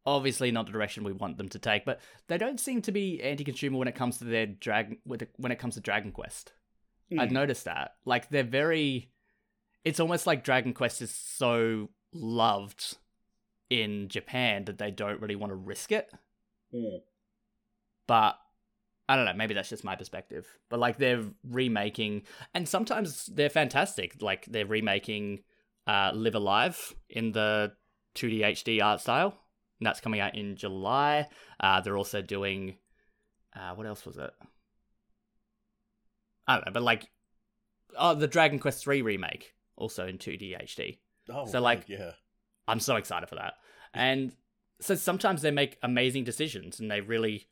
[0.05, 3.21] obviously not the direction we want them to take, but they don't seem to be
[3.21, 6.53] anti-consumer when it comes to their drag when it comes to Dragon Quest.
[7.17, 7.33] I've Hmm.
[7.35, 7.95] noticed that.
[8.05, 9.11] Like they're very
[9.83, 12.97] it's almost like Dragon Quest is so loved
[13.69, 16.11] in Japan that they don't really want to risk it.
[16.71, 16.97] Hmm.
[18.07, 18.37] But
[19.09, 20.47] I don't know, maybe that's just my perspective.
[20.69, 22.23] But like they're remaking
[22.53, 24.21] and sometimes they're fantastic.
[24.21, 25.43] Like they're remaking
[25.87, 27.73] uh Live A Live in the
[28.15, 29.37] 2D HD art style.
[29.79, 31.27] And that's coming out in July.
[31.59, 32.77] Uh they're also doing
[33.55, 34.31] uh what else was it?
[36.47, 37.09] I don't know, but like
[37.97, 40.99] oh the Dragon Quest 3 remake also in 2D HD.
[41.29, 42.11] Oh, So, like- yeah,
[42.67, 43.53] I'm so excited for that.
[43.93, 44.33] And
[44.79, 47.47] so sometimes they make amazing decisions and they really,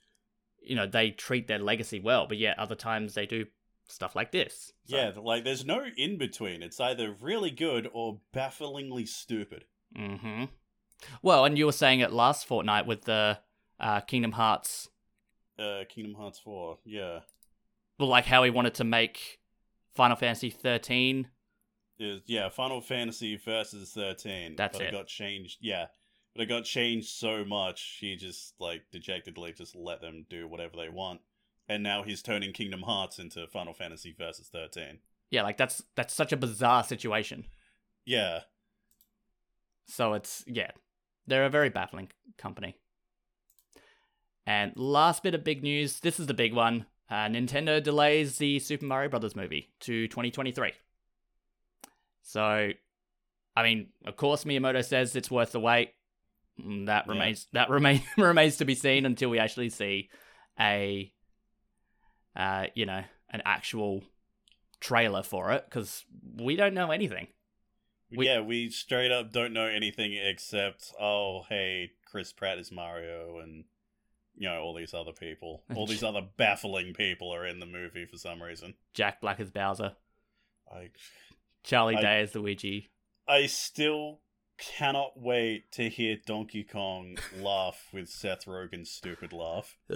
[0.69, 3.45] you know, they treat their legacy well, but yet other times they do
[3.87, 4.71] stuff like this.
[4.85, 5.11] So, yeah.
[5.19, 6.61] Like there's no in between.
[6.61, 9.65] It's either really good or bafflingly stupid.
[9.97, 10.45] Mm-hmm.
[11.21, 13.39] Well, and you were saying it last fortnight with the
[13.79, 14.89] uh, Kingdom Hearts,
[15.57, 16.77] Uh, Kingdom Hearts Four.
[16.85, 17.21] Yeah,
[17.97, 19.39] well, like how he wanted to make
[19.95, 21.27] Final Fantasy 13.
[21.97, 24.55] is yeah Final Fantasy versus thirteen.
[24.55, 24.91] That's but it.
[24.91, 25.57] got changed.
[25.61, 25.87] Yeah,
[26.35, 27.97] but it got changed so much.
[27.99, 31.21] He just like dejectedly just let them do whatever they want,
[31.67, 34.99] and now he's turning Kingdom Hearts into Final Fantasy versus thirteen.
[35.31, 37.45] Yeah, like that's that's such a bizarre situation.
[38.05, 38.39] Yeah,
[39.85, 40.71] So it's yeah,
[41.27, 42.75] they're a very baffling company.
[44.47, 45.99] And last bit of big news.
[45.99, 46.87] This is the big one.
[47.07, 50.71] Uh, Nintendo delays the Super Mario Brothers movie to 2023.
[52.23, 52.71] So,
[53.55, 55.93] I mean, of course, Miyamoto says it's worth the wait.
[56.59, 57.13] Mm, That Yeah.
[57.13, 60.09] remains that remain remains to be seen until we actually see
[60.59, 61.11] a,
[62.35, 64.03] uh, you know, an actual
[64.79, 66.03] trailer for it because
[66.35, 67.27] we don't know anything.
[68.11, 68.41] We- yeah.
[68.41, 73.65] We straight up don't know anything except oh hey Chris Pratt is Mario and.
[74.41, 78.05] You know, all these other people, all these other baffling people are in the movie
[78.05, 78.73] for some reason.
[78.93, 79.97] Jack Black is Bowser.
[80.71, 80.91] I
[81.63, 82.89] Charlie I- Day as Luigi.
[83.27, 84.21] I still
[84.59, 89.77] cannot wait to hear Donkey Kong laugh with Seth Rogen's stupid laugh.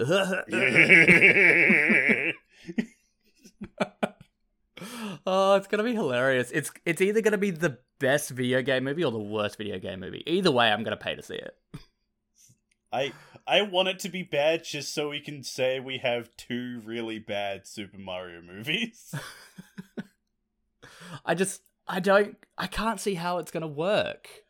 [5.26, 6.50] oh, it's gonna be hilarious.
[6.50, 10.00] It's it's either gonna be the best video game movie or the worst video game
[10.00, 10.22] movie.
[10.26, 11.56] Either way, I'm gonna pay to see it.
[12.92, 13.12] I
[13.46, 17.18] I want it to be bad just so we can say we have two really
[17.18, 19.14] bad Super Mario movies.
[21.24, 24.43] I just I don't I can't see how it's gonna work.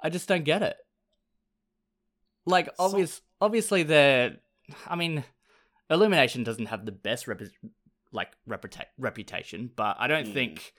[0.00, 0.76] I just don't get it.
[2.46, 4.36] Like So- obvious obviously they're
[4.86, 5.24] I mean
[5.90, 7.40] Illumination doesn't have the best rep-
[8.12, 10.32] like reputa- reputation, but I don't Hmm.
[10.34, 10.74] think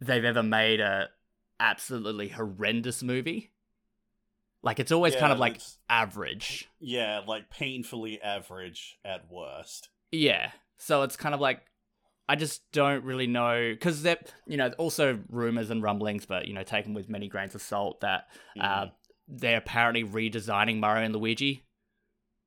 [0.00, 1.10] they've ever made a
[1.60, 3.52] absolutely horrendous movie.
[4.62, 6.68] Like it's always kind of like average.
[6.80, 9.90] yeah, like painfully average at worst.
[10.10, 10.52] Yeah.
[10.78, 11.64] So it's kind of like
[12.28, 16.54] I just don't really know because they're you know also rumors and rumblings, but you
[16.54, 18.92] know taken with many grains of salt that uh, Mhm.
[19.28, 21.64] they're apparently redesigning Mario and Luigi.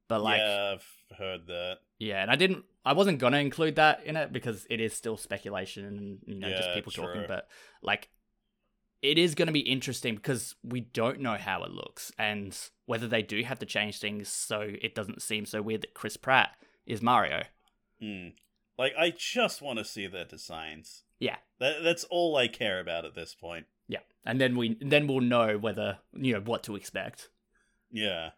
[0.07, 0.73] But like yeah.
[0.75, 1.77] I've heard that.
[1.99, 5.17] Yeah, and I didn't I wasn't gonna include that in it because it is still
[5.17, 7.25] speculation and you know just Yeah, people talking.
[7.27, 7.47] But
[7.81, 8.09] like
[9.01, 13.21] it is gonna be interesting because we don't know how it looks and whether they
[13.21, 16.51] do have to change things so it doesn't seem so weird that Chris Pratt
[16.85, 17.43] is Mario.
[17.99, 18.29] Hmm.
[18.77, 21.03] Like I just want to see their designs.
[21.19, 21.37] Yeah.
[21.59, 23.65] That, that's all I care about at this point.
[23.87, 27.29] Yeah, and then we then we'll know whether you know what to expect.
[27.91, 28.31] Yeah.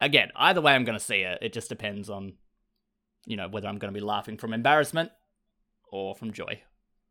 [0.00, 1.38] Again, either way, I'm going to see it.
[1.42, 2.34] It just depends on
[3.26, 5.10] you know whether I'm going to be laughing from embarrassment
[5.92, 6.62] or from joy.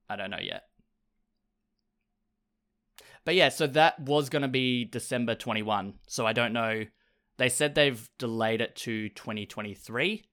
[0.09, 0.63] I don't know yet.
[3.23, 5.95] But yeah, so that was going to be December 21.
[6.07, 6.85] So I don't know.
[7.37, 10.23] They said they've delayed it to 2023.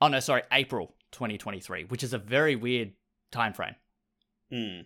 [0.00, 2.92] Oh no, sorry, April 2023, which is a very weird
[3.32, 3.74] time frame.
[4.52, 4.80] Hmm.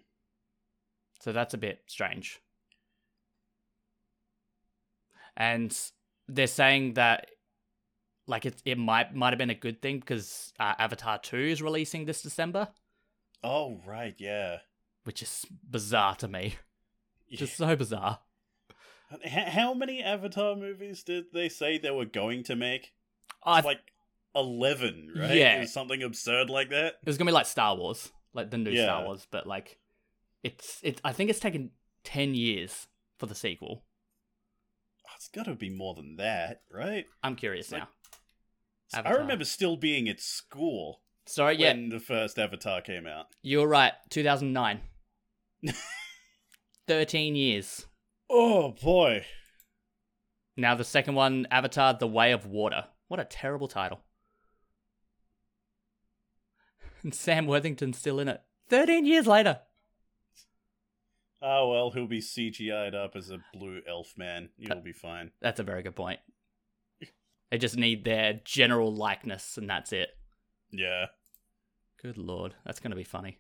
[1.20, 2.40] So that's a bit strange.
[5.36, 5.76] And
[6.28, 7.26] they're saying that
[8.26, 11.62] like it it might might have been a good thing because uh, Avatar 2 is
[11.62, 12.68] releasing this December,
[13.42, 14.58] Oh right, yeah.
[15.04, 16.56] which is bizarre to me.
[17.32, 18.20] Just so bizarre.
[19.26, 22.92] How many Avatar movies did they say they were going to make?
[23.42, 23.80] I like
[24.34, 25.34] eleven, right?
[25.34, 25.64] Yeah.
[25.66, 26.94] Something absurd like that.
[27.02, 29.78] It was gonna be like Star Wars, like the new Star Wars, but like
[30.42, 31.00] it's it.
[31.04, 31.70] I think it's taken
[32.04, 32.86] ten years
[33.18, 33.84] for the sequel.
[35.06, 37.06] Oh, it's got to be more than that, right?
[37.22, 39.02] I'm curious Like, now.
[39.04, 43.26] I remember still being at school Sorry, yeah, when the first Avatar came out.
[43.42, 43.92] You're right.
[44.08, 44.80] 2009.
[46.86, 47.86] Thirteen years.
[48.30, 49.26] Oh boy.
[50.56, 52.86] Now the second one, Avatar: The Way of Water.
[53.08, 54.00] What a terrible title.
[57.02, 58.40] And Sam Worthington's still in it.
[58.68, 59.60] Thirteen years later.
[61.40, 64.48] Oh well, he'll be CGI'd up as a blue elf man.
[64.56, 65.30] You'll be fine.
[65.40, 66.18] That's a very good point.
[67.50, 70.10] They just need their general likeness, and that's it.
[70.70, 71.06] Yeah.
[72.02, 73.38] Good lord, that's going to be funny.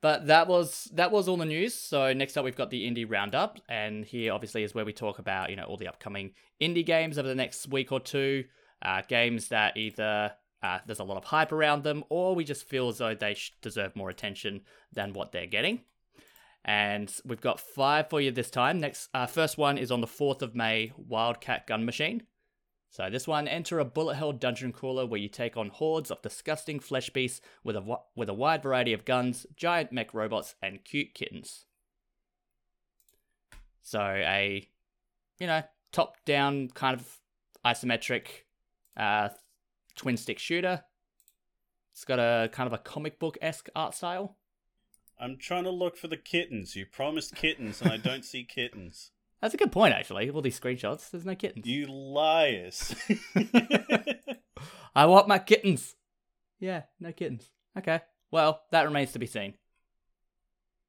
[0.00, 1.74] But that was that was all the news.
[1.74, 5.18] So next up, we've got the indie roundup, and here obviously is where we talk
[5.18, 8.44] about you know all the upcoming indie games over the next week or two.
[8.82, 10.32] Uh, games that either
[10.62, 13.36] uh, there's a lot of hype around them, or we just feel as though they
[13.62, 15.82] deserve more attention than what they're getting.
[16.64, 18.80] And we've got five for you this time.
[18.80, 20.92] Next, uh, first one is on the fourth of May.
[20.96, 22.24] Wildcat Gun Machine.
[22.90, 26.80] So this one, enter a bullet-hell dungeon crawler where you take on hordes of disgusting
[26.80, 31.12] flesh beasts with a with a wide variety of guns, giant mech robots, and cute
[31.14, 31.66] kittens.
[33.82, 34.66] So a,
[35.38, 37.20] you know, top-down kind of
[37.64, 38.26] isometric,
[38.96, 39.28] uh,
[39.96, 40.84] twin stick shooter.
[41.92, 44.36] It's got a kind of a comic book esque art style.
[45.18, 46.76] I'm trying to look for the kittens.
[46.76, 49.12] You promised kittens, and I don't see kittens.
[49.40, 50.28] That's a good point, actually.
[50.30, 51.66] All these screenshots, there's no kittens.
[51.66, 52.94] You liars.
[54.94, 55.94] I want my kittens.
[56.58, 57.50] Yeah, no kittens.
[57.78, 58.00] Okay.
[58.30, 59.54] Well, that remains to be seen.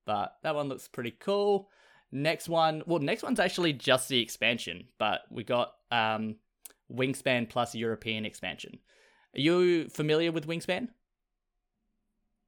[0.06, 1.70] But that one looks pretty cool.
[2.12, 6.38] Next one, well, next one's actually just the expansion, but we got um,
[6.92, 8.80] Wingspan plus European expansion.
[9.38, 10.88] Are you familiar with Wingspan?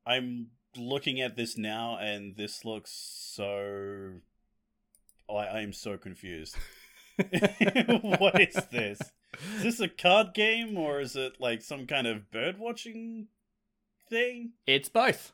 [0.08, 4.14] I'm looking at this now, and this looks so.
[5.30, 6.56] I, I am so confused.
[7.18, 9.00] what is this?
[9.58, 13.28] Is this a card game, or is it like some kind of bird watching
[14.10, 14.54] thing?
[14.66, 15.34] It's both,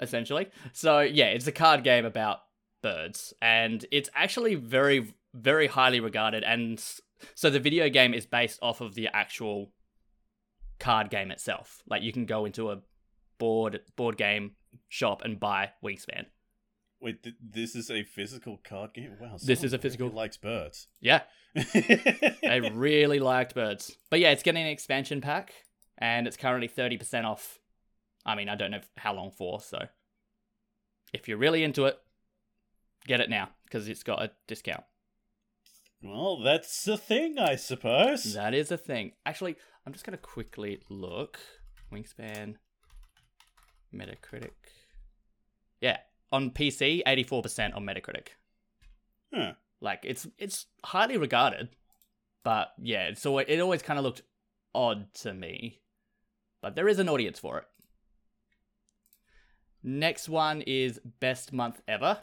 [0.00, 0.48] essentially.
[0.72, 2.38] So, yeah, it's a card game about
[2.82, 6.44] birds, and it's actually very, very highly regarded.
[6.44, 6.82] And
[7.34, 9.72] so the video game is based off of the actual
[10.80, 11.82] card game itself.
[11.88, 12.80] Like, you can go into a
[13.38, 14.52] board board game
[14.88, 16.26] shop and buy Wingspan.
[17.00, 19.16] Wait, th- this is a physical card game?
[19.18, 19.36] Wow.
[19.42, 20.88] This is a physical- really likes birds.
[21.00, 21.22] Yeah,
[21.56, 23.96] I really liked birds.
[24.10, 25.54] But yeah, it's getting an expansion pack,
[25.96, 27.58] and it's currently 30% off.
[28.26, 29.86] I mean, I don't know how long for, so
[31.14, 31.98] if you're really into it,
[33.06, 34.84] get it now, because it's got a discount.
[36.02, 38.34] well, that's a thing, I suppose.
[38.34, 39.12] That is a thing.
[39.24, 39.56] Actually,
[39.86, 41.38] I'm just going to quickly look.
[41.92, 42.56] Wingspan,
[43.94, 44.50] Metacritic.
[45.80, 45.98] Yeah,
[46.30, 48.28] on PC, 84% on Metacritic.
[49.32, 49.52] Huh.
[49.80, 51.70] Like it's it's highly regarded,
[52.44, 54.22] but yeah, so it always kind of looked
[54.74, 55.80] odd to me.
[56.60, 57.64] But there is an audience for it.
[59.82, 62.18] Next one is best month ever,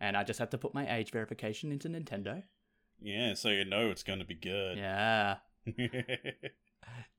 [0.00, 2.42] and I just have to put my age verification into Nintendo.
[3.02, 4.78] Yeah, so you know it's going to be good.
[4.78, 5.36] Yeah.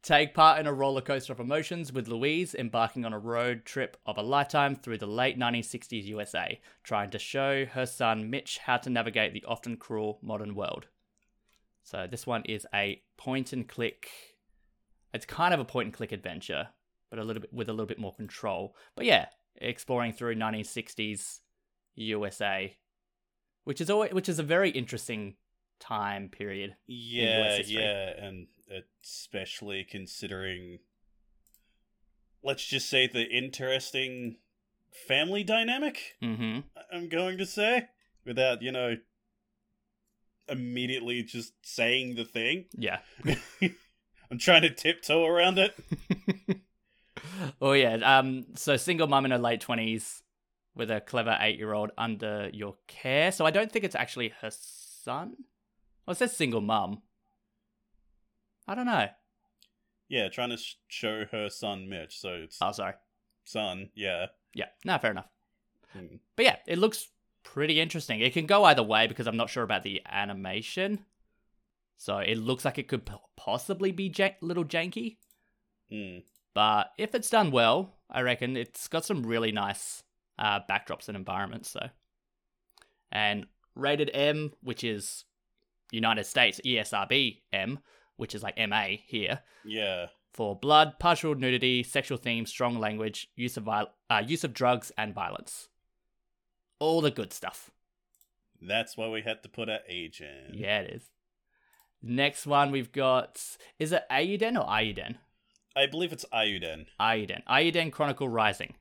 [0.04, 3.96] Take part in a roller coaster of emotions with Louise embarking on a road trip
[4.06, 8.76] of a lifetime through the late 1960s USA, trying to show her son Mitch how
[8.76, 10.88] to navigate the often cruel modern world.
[11.84, 14.10] So this one is a point and click.
[15.14, 16.68] It's kind of a point and click adventure,
[17.10, 18.76] but a little bit with a little bit more control.
[18.96, 21.40] But yeah, exploring through 1960s
[21.96, 22.76] USA,
[23.64, 25.36] which is always, which is a very interesting
[25.80, 26.76] time period.
[26.88, 28.48] Yeah, yeah, and
[29.02, 30.80] especially considering,
[32.44, 34.38] let's just say, the interesting
[35.08, 36.60] family dynamic, Mm-hmm.
[36.92, 37.88] I'm going to say,
[38.26, 38.98] without, you know,
[40.48, 42.66] immediately just saying the thing.
[42.78, 43.00] Yeah.
[44.32, 45.76] I'm trying to tiptoe around it.
[47.62, 47.96] oh yeah.
[47.96, 48.46] Um.
[48.56, 50.24] So single mom in her late twenties
[50.76, 53.32] with a clever eight-year-old under your care.
[53.32, 55.36] So I don't think it's actually her son.
[56.06, 57.04] Well, it says single mum.
[58.68, 59.08] I don't know.
[60.10, 62.94] Yeah, trying to sh- show her son Mitch, so it's Oh, sorry.
[63.44, 64.28] son, yeah.
[64.54, 64.68] Yeah.
[64.86, 65.30] No, fair enough.
[65.94, 66.18] Hmm.
[66.36, 67.10] But yeah, it looks
[67.44, 68.20] pretty interesting.
[68.20, 71.06] It can go either way because I'm not sure about the animation.
[71.98, 75.18] So it looks like it could p- possibly be jan- little janky.
[75.90, 76.20] Hmm.
[76.54, 80.04] But if it's done well, I reckon it's got some really nice
[80.38, 81.70] uh, backdrops and environments.
[81.70, 81.88] So,
[83.12, 83.46] and
[83.76, 85.26] rated M, which is
[85.92, 87.80] United States, ESRB M,
[88.18, 90.08] which is like MA here, Yeah.
[90.34, 94.92] for blood, partial nudity, sexual themes, strong language, use of viol- uh, use of drugs
[94.98, 95.70] and violence.
[96.80, 97.72] All the good stuff.
[98.62, 100.54] That's why we had to put our age in.
[100.54, 101.10] Yeah, it is.
[102.02, 103.42] Next one we've got
[103.80, 105.18] is it Eiyuden or Eiyuden?
[105.76, 106.86] I believe it's Eiyuden.
[107.00, 107.44] Eiyuden.
[107.46, 108.76] Eiyuden Chronicle Rising.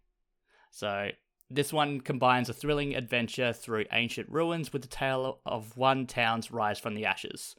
[0.70, 1.10] So
[1.50, 6.50] this one combines a thrilling adventure through ancient ruins with the tale of one town's
[6.50, 7.54] rise from the ashes.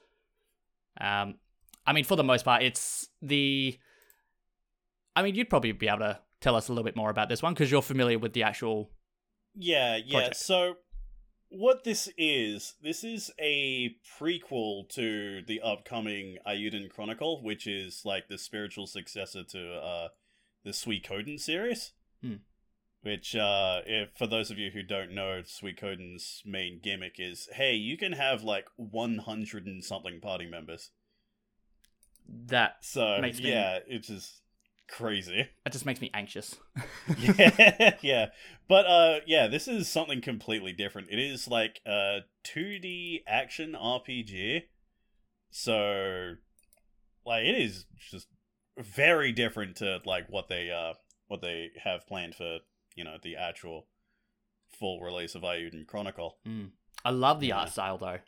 [0.99, 1.35] Um,
[1.85, 3.77] I mean, for the most part, it's the.
[5.15, 7.43] I mean, you'd probably be able to tell us a little bit more about this
[7.43, 8.89] one because you're familiar with the actual.
[9.55, 10.19] Yeah, yeah.
[10.19, 10.37] Project.
[10.37, 10.75] So
[11.49, 18.27] what this is, this is a prequel to the upcoming Eiyuden Chronicle, which is like
[18.27, 20.07] the spiritual successor to uh
[20.63, 21.91] the Suikoden series.
[22.23, 22.37] Hmm.
[23.03, 27.73] Which uh if for those of you who don't know, Suikoden's main gimmick is hey,
[27.75, 30.89] you can have like one hundred and something party members.
[32.47, 34.41] That So Makes me- yeah, it's just
[34.87, 35.47] crazy.
[35.65, 36.55] It just makes me anxious.
[37.17, 38.25] yeah, yeah.
[38.67, 41.09] But uh yeah, this is something completely different.
[41.11, 44.63] It is like a 2D action RPG.
[45.51, 46.33] So
[47.25, 48.27] like it is just
[48.77, 50.93] very different to like what they uh
[51.27, 52.59] what they have planned for,
[52.95, 53.87] you know, the actual
[54.79, 56.37] full release of Eiyuden Chronicle.
[56.47, 56.71] Mm.
[57.05, 57.59] I love the Yeah.
[57.59, 58.19] art style though.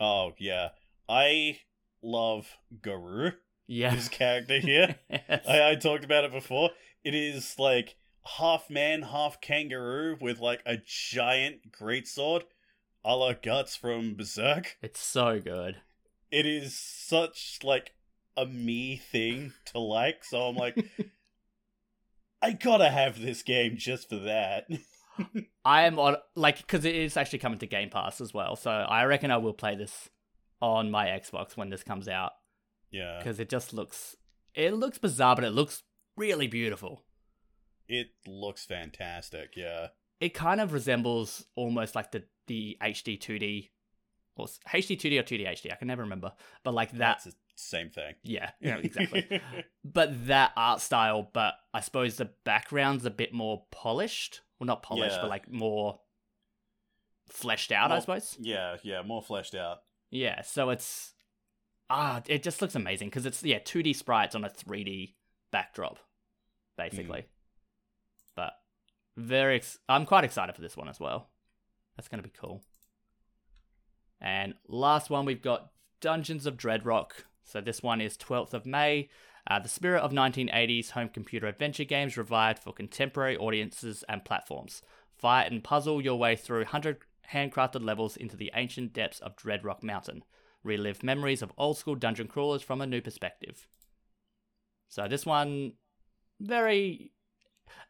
[0.00, 0.68] Oh, yeah.
[1.08, 1.58] I
[2.02, 2.46] love
[2.82, 3.32] Guru,
[3.66, 3.90] Yeah.
[3.90, 4.96] his character here.
[5.10, 5.46] Yes.
[5.48, 6.70] I, I talked about it before.
[7.04, 7.96] It is like
[8.38, 12.42] half man, half kangaroo with like a giant greatsword,
[13.04, 14.76] a la Guts from Berserk.
[14.82, 15.76] It's so good.
[16.30, 17.94] It is such like
[18.36, 20.76] a me thing to like, so I'm like,
[22.42, 24.66] I gotta have this game just for that.
[25.64, 28.70] I am on like because it is actually coming to Game Pass as well, so
[28.70, 30.08] I reckon I will play this
[30.60, 32.32] on my Xbox when this comes out
[32.90, 34.16] yeah, because it just looks
[34.54, 35.82] it looks bizarre, but it looks
[36.16, 37.04] really beautiful.
[37.86, 39.50] it looks fantastic.
[39.56, 39.88] Yeah,
[40.20, 43.70] It kind of resembles almost like the the HD 2D
[44.36, 45.72] or HD 2D or 2D HD.
[45.72, 46.32] I can never remember,
[46.64, 46.98] but like that.
[46.98, 48.14] that's the same thing.
[48.22, 49.40] Yeah, yeah, exactly.
[49.84, 54.40] but that art style, but I suppose the background's a bit more polished.
[54.58, 55.22] Well, not polished, Yeah.
[55.22, 56.00] but like more
[57.28, 58.36] fleshed out, I suppose.
[58.40, 59.78] yeah, yeah, more fleshed out.
[60.10, 61.12] Yeah, so it's
[61.90, 65.14] ah, it just looks amazing because it's yeah, 2D sprites on a 3D
[65.50, 65.98] backdrop,
[66.76, 67.26] basically.
[68.34, 68.54] But
[69.16, 71.28] very, ex- I'm quite excited for this one as well.
[71.96, 72.62] That's gonna be cool.
[74.20, 77.10] And last one, we've got Dungeons of Dreadrock.
[77.44, 79.08] So this one is 12th of May.
[79.50, 84.82] Uh, the spirit of 1980s home computer adventure games revived for contemporary audiences and platforms.
[85.16, 86.98] Fight and puzzle your way through 100
[87.32, 90.24] handcrafted levels into the ancient depths of Dreadrock Mountain.
[90.64, 93.68] Relive memories of old school dungeon crawlers from a new perspective.
[94.88, 95.74] So this one,
[96.40, 97.12] very.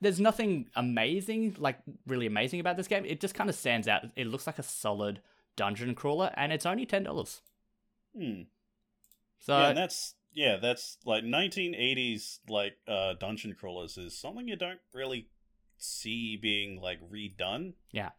[0.01, 3.05] There's nothing amazing, like really amazing about this game.
[3.05, 4.03] It just kind of stands out.
[4.17, 5.21] It looks like a solid
[5.57, 7.43] dungeon crawler, and it's only ten dollars.
[8.17, 8.43] Hmm.
[9.39, 14.57] So yeah, and that's yeah, that's like 1980s like uh dungeon crawlers is something you
[14.57, 15.29] don't really
[15.77, 17.75] see being like redone.
[17.93, 18.11] Yeah.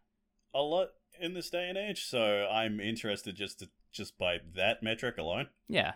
[0.54, 0.88] A lot
[1.20, 5.48] in this day and age, so I'm interested just to just by that metric alone.
[5.68, 5.94] Yeah.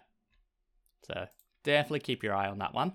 [1.06, 1.26] So
[1.62, 2.94] definitely keep your eye on that one.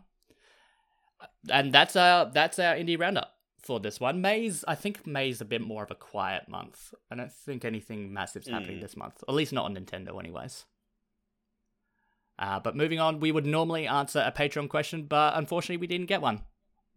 [1.51, 4.21] And that's our that's our indie roundup for this one.
[4.21, 6.93] May's I think May's a bit more of a quiet month.
[7.11, 8.81] I don't think anything massive's happening Mm.
[8.81, 9.23] this month.
[9.27, 10.65] At least not on Nintendo anyways.
[12.37, 16.05] Uh, but moving on, we would normally answer a Patreon question, but unfortunately we didn't
[16.07, 16.41] get one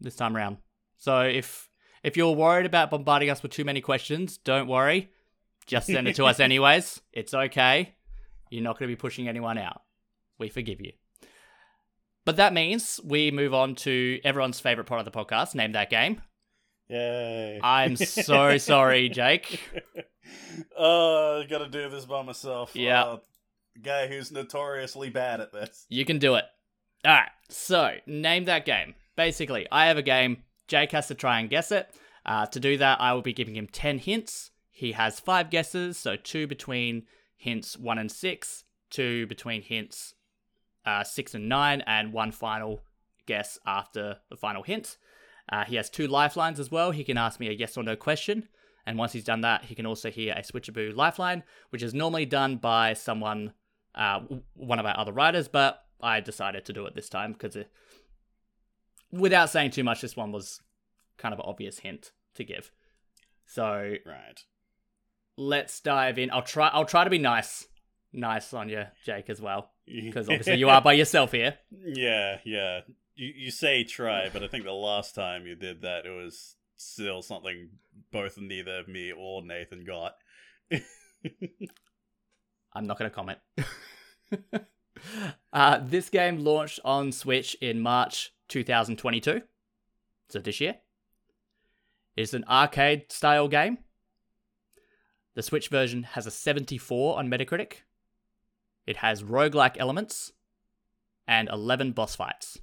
[0.01, 0.59] this time around.
[0.99, 1.69] So if
[2.05, 5.11] if you're worried about bombarding us with too many questions, don't worry.
[5.67, 7.01] Just send it to us anyways.
[7.13, 7.95] It's okay.
[8.51, 9.83] You're not going to be pushing anyone out.
[10.39, 10.93] We forgive you.
[12.25, 15.91] But that means we move on to everyone's favorite part of the podcast, name that
[15.91, 16.21] game.
[16.89, 17.59] Yay.
[17.63, 19.61] I'm so sorry, Jake.
[20.79, 22.77] uh, I gotta do this by myself.
[22.77, 23.03] Yeah.
[23.05, 23.17] Uh,
[23.83, 25.87] guy who's notoriously bad at this.
[25.89, 26.45] You can do it.
[27.05, 27.31] All right.
[27.49, 28.95] So, name that game.
[29.17, 30.45] Basically, I have a game.
[30.69, 31.89] Jake has to try and guess it.
[32.25, 34.52] Uh, to do that, I will be giving him 10 hints.
[34.75, 37.05] He has five guesses, so two between
[37.37, 40.15] hints one and six, two between hints
[40.85, 42.83] uh, six and nine, and one final
[43.27, 44.97] guess after the final hint.
[45.51, 46.91] Uh, he has two lifelines as well.
[46.91, 48.49] He can ask me a yes or no question.
[48.87, 52.27] And once he's done that, he can also hear a switchaboo lifeline, which is normally
[52.27, 53.53] done by someone,
[53.95, 54.21] uh,
[54.55, 57.71] one of our other writers, but I decided to do it this time because, it,
[59.13, 60.61] without saying too much, this one was
[61.17, 62.73] kind of an obvious hint to give.
[63.47, 64.45] So Right.
[65.37, 66.31] Let's dive in.
[66.31, 66.69] I'll try.
[66.69, 67.67] I'll try to be nice,
[68.13, 71.59] nice on you, Jake, as well, because obviously you are by yourself here.
[71.71, 72.81] Yeah, yeah.
[73.15, 76.57] You you say try, but I think the last time you did that, it was
[76.77, 77.71] still something
[78.11, 80.17] both neither me or Nathan got.
[82.75, 83.39] I'm not going to comment.
[85.53, 89.43] uh, this game launched on Switch in March 2022,
[90.29, 90.77] so this year.
[92.17, 93.79] It's an arcade style game.
[95.35, 97.83] The Switch version has a 74 on Metacritic.
[98.87, 100.33] It has roguelike elements
[101.27, 102.59] and 11 boss fights.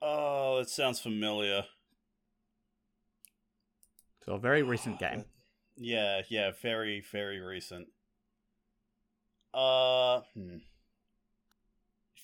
[0.00, 1.64] Oh, it sounds familiar.
[4.24, 5.24] So a very recent game.
[5.76, 7.88] Yeah, yeah, very, very recent.
[9.54, 10.56] Uh, hmm.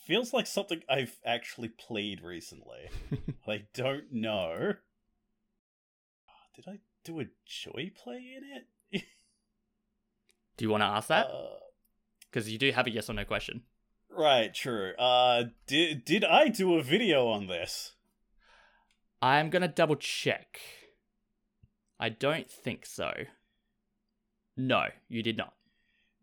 [0.06, 2.88] Feels like something I've actually played recently.
[3.46, 4.74] I don't know.
[6.56, 8.66] Did I do a joy play in it?
[8.92, 11.26] Do you want to ask that?
[11.26, 11.56] Uh,
[12.30, 13.62] Because you do have a yes or no question.
[14.10, 14.92] right, true.
[14.98, 17.92] Uh, did did I do a video on this?
[19.22, 20.60] I'm going to double check.
[22.00, 23.12] I don't think so.
[24.56, 25.54] No, you did not.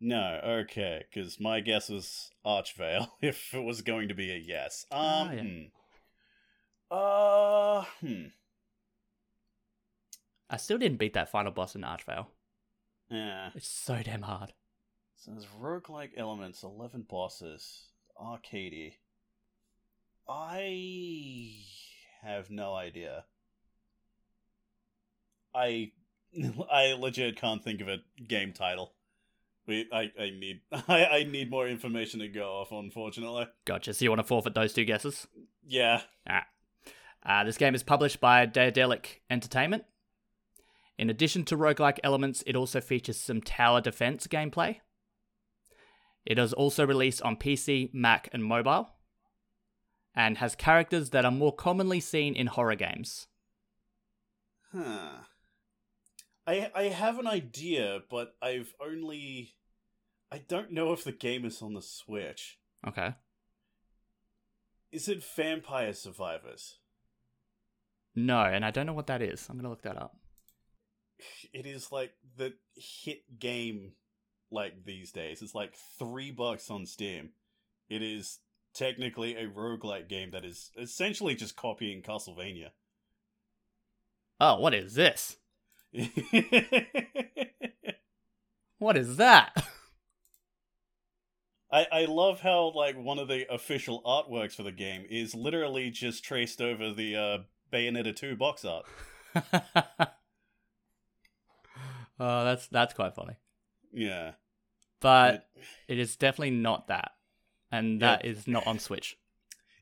[0.01, 4.85] No, okay, because my guess was Archvale if it was going to be a yes.
[4.91, 5.41] Um, Ah, yeah.
[5.41, 5.61] hmm.
[6.91, 8.23] Uh, hmm.
[10.49, 12.27] I still didn't beat that final boss in Archvale.
[13.09, 13.49] Yeah.
[13.55, 14.53] It's so damn hard.
[15.17, 17.85] So there's roguelike elements, 11 bosses,
[18.21, 18.93] arcadey.
[20.27, 21.63] I
[22.21, 23.25] have no idea.
[25.53, 25.91] I
[26.71, 27.97] I legit can't think of a
[28.27, 28.93] game title.
[29.67, 33.47] We I, I need I, I need more information to go off, unfortunately.
[33.65, 33.93] Gotcha.
[33.93, 35.27] So you want to forfeit those two guesses?
[35.65, 36.01] Yeah.
[37.25, 39.85] Uh, this game is published by Daedalic Entertainment.
[40.97, 44.77] In addition to roguelike elements, it also features some tower defense gameplay.
[46.25, 48.89] It is also released on PC, Mac, and mobile,
[50.15, 53.27] and has characters that are more commonly seen in horror games.
[54.71, 55.25] Huh.
[56.47, 59.55] I I have an idea, but I've only
[60.31, 62.57] I don't know if the game is on the Switch.
[62.87, 63.13] Okay.
[64.91, 66.79] Is it Vampire Survivors?
[68.15, 69.47] No, and I don't know what that is.
[69.49, 70.15] I'm going to look that up.
[71.53, 73.93] It is like the hit game
[74.51, 75.41] like these days.
[75.41, 77.29] It's like 3 bucks on Steam.
[77.89, 78.39] It is
[78.73, 82.69] technically a roguelike game that is essentially just copying Castlevania.
[84.39, 85.37] Oh, what is this?
[88.77, 89.65] What is that?
[91.71, 95.89] I, I love how like one of the official artworks for the game is literally
[95.89, 97.37] just traced over the uh,
[97.71, 98.85] Bayonetta 2 box art.
[102.19, 103.35] oh, that's that's quite funny.
[103.93, 104.31] Yeah.
[105.01, 107.11] But But- it is definitely not that.
[107.71, 108.17] And Yeah.
[108.17, 109.17] that is not on Switch.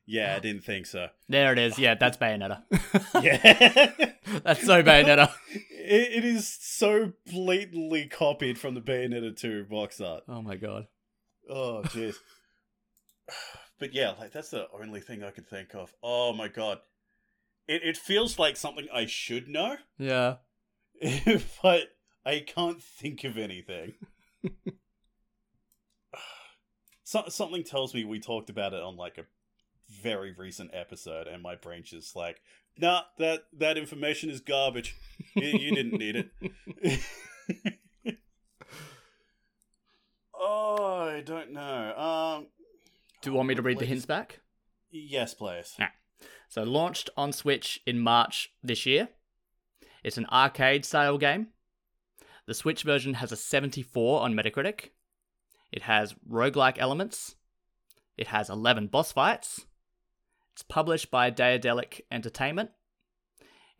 [0.06, 1.08] Yeah, I didn't think so.
[1.28, 1.78] There it is.
[1.78, 2.62] Yeah, that's Bayonetta.
[3.22, 4.10] Yeah.
[4.44, 5.30] that's so Bayonetta.
[5.70, 10.24] it, it is so blatantly copied from the Bayonetta 2 box art.
[10.28, 10.88] Oh my god.
[11.48, 12.16] Oh, jeez.
[13.78, 15.92] but yeah, like that's the only thing I could think of.
[16.02, 16.78] Oh my god.
[17.66, 20.36] It it feels like something I should know, Yeah.
[21.62, 21.82] but
[22.26, 23.94] I can't think of anything.
[27.04, 29.24] so, something tells me we talked about it on like a
[30.02, 32.40] very recent episode, and my brain's just like,
[32.78, 34.96] nah, that that information is garbage.
[35.34, 36.30] You, you didn't need it.
[40.34, 41.94] oh, I don't know.
[41.96, 42.46] Um,
[43.20, 44.40] Do you want me to read the hints back?
[44.90, 45.74] Yes, please.
[45.80, 45.90] Ah.
[46.48, 49.08] So, launched on Switch in March this year.
[50.04, 51.48] It's an arcade style game.
[52.46, 54.90] The Switch version has a 74 on Metacritic.
[55.72, 57.36] It has roguelike elements.
[58.16, 59.66] It has 11 boss fights.
[60.52, 62.70] It's published by Daedalic Entertainment.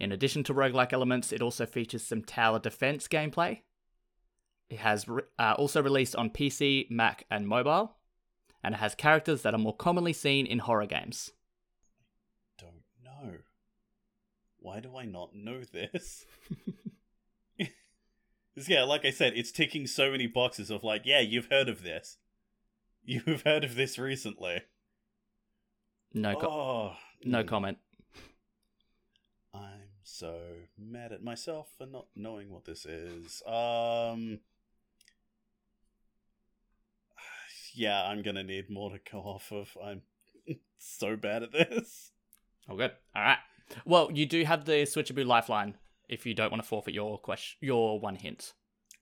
[0.01, 3.61] In addition to roguelike elements, it also features some tower defense gameplay.
[4.69, 7.97] It has re- uh, also released on PC, Mac, and mobile.
[8.62, 11.31] And it has characters that are more commonly seen in horror games.
[12.59, 13.35] Don't know.
[14.59, 16.25] Why do I not know this?
[18.57, 21.83] yeah, like I said, it's ticking so many boxes of like, yeah, you've heard of
[21.83, 22.19] this.
[23.07, 24.63] You've heard of this recently.
[26.15, 27.47] No, co- oh, no mm.
[27.47, 27.77] comment.
[29.53, 30.39] I'm so
[30.79, 33.43] mad at myself for not knowing what this is.
[33.47, 34.41] Um
[37.75, 39.77] Yeah, I'm gonna need more to go off of.
[39.85, 40.01] I'm
[40.79, 42.13] so bad at this.
[42.71, 42.93] Oh, good.
[43.15, 43.39] All right.
[43.85, 45.75] Well, you do have the Switchaboo lifeline
[46.09, 48.53] if you don't want to forfeit your question, your one hint.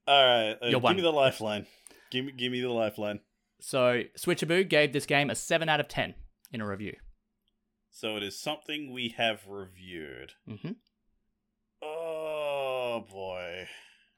[0.07, 0.96] All right, uh, You're give one.
[0.96, 1.66] me the lifeline.
[2.11, 3.20] Give me, give me the lifeline.
[3.61, 6.14] So Switchaboo gave this game a seven out of ten
[6.53, 6.94] in a review.
[7.90, 10.32] So it is something we have reviewed.
[10.48, 10.72] hmm
[11.82, 13.66] Oh boy.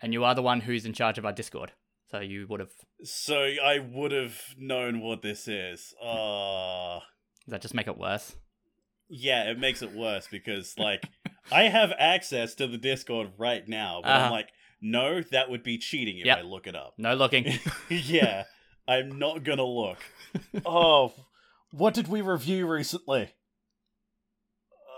[0.00, 1.72] And you are the one who's in charge of our Discord,
[2.10, 2.70] so you would have.
[3.04, 5.94] So I would have known what this is.
[6.02, 7.00] Uh
[7.44, 8.36] Does that just make it worse?
[9.08, 11.04] yeah, it makes it worse because like
[11.52, 14.24] I have access to the Discord right now, but Uh-huh.
[14.26, 14.48] I'm like,
[14.80, 16.38] no, that would be cheating if Yep.
[16.38, 16.94] I look it up.
[16.98, 17.58] No looking.
[17.88, 18.44] yeah,
[18.88, 19.98] I'm not gonna look.
[20.66, 21.12] oh,
[21.70, 23.30] what did we review recently?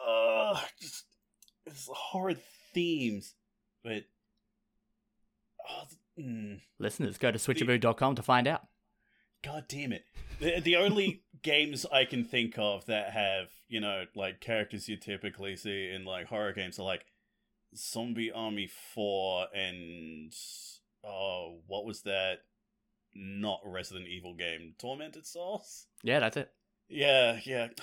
[0.09, 1.05] Uh, just
[1.67, 2.39] it's horrid
[2.75, 3.35] themes,
[3.83, 4.05] but
[5.69, 5.85] oh,
[6.19, 8.63] mm, Listeners, go to switchaboo.com to find out.
[9.47, 10.05] God damn it!
[10.41, 14.97] The, the only games I can think of that have you know like characters you
[14.97, 17.07] typically see in like horror games are like
[17.77, 20.35] Zombie Army Four and
[21.05, 22.41] oh, what was that?
[23.15, 25.87] Not Resident Evil game, Tormented Souls.
[26.03, 26.51] Yeah, that's it.
[26.89, 27.69] Yeah, yeah.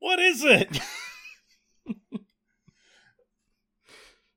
[0.00, 0.80] What is it?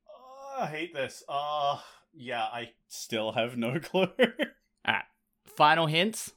[0.09, 1.21] oh, I hate this.
[1.29, 1.79] Uh
[2.13, 4.07] yeah, I still have no clue.
[5.55, 6.31] Final hints,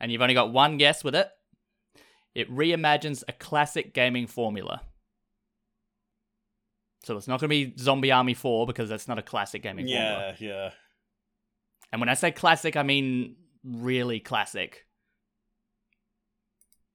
[0.00, 1.28] and you've only got one guess with it.
[2.34, 4.82] It reimagines a classic gaming formula.
[7.04, 9.86] So it's not going to be Zombie Army 4 because that's not a classic gaming
[9.86, 10.34] formula.
[10.38, 10.70] yeah, yeah.
[11.92, 14.84] And when I say classic, I mean really classic.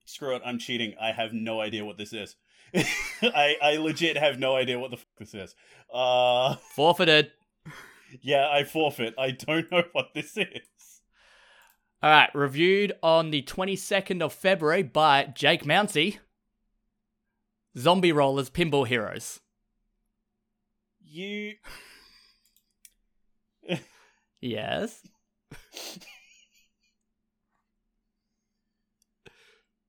[0.05, 0.95] Screw it, I'm cheating.
[1.01, 2.35] I have no idea what this is.
[3.21, 5.55] I I legit have no idea what the fuck this is.
[5.93, 7.31] Uh Forfeited.
[8.21, 9.15] Yeah, I forfeit.
[9.17, 11.01] I don't know what this is.
[12.01, 16.19] All right, reviewed on the 22nd of February by Jake Mounsey.
[17.77, 19.39] Zombie Rollerz Pinball Heroes.
[20.99, 21.53] You
[24.41, 24.99] Yes.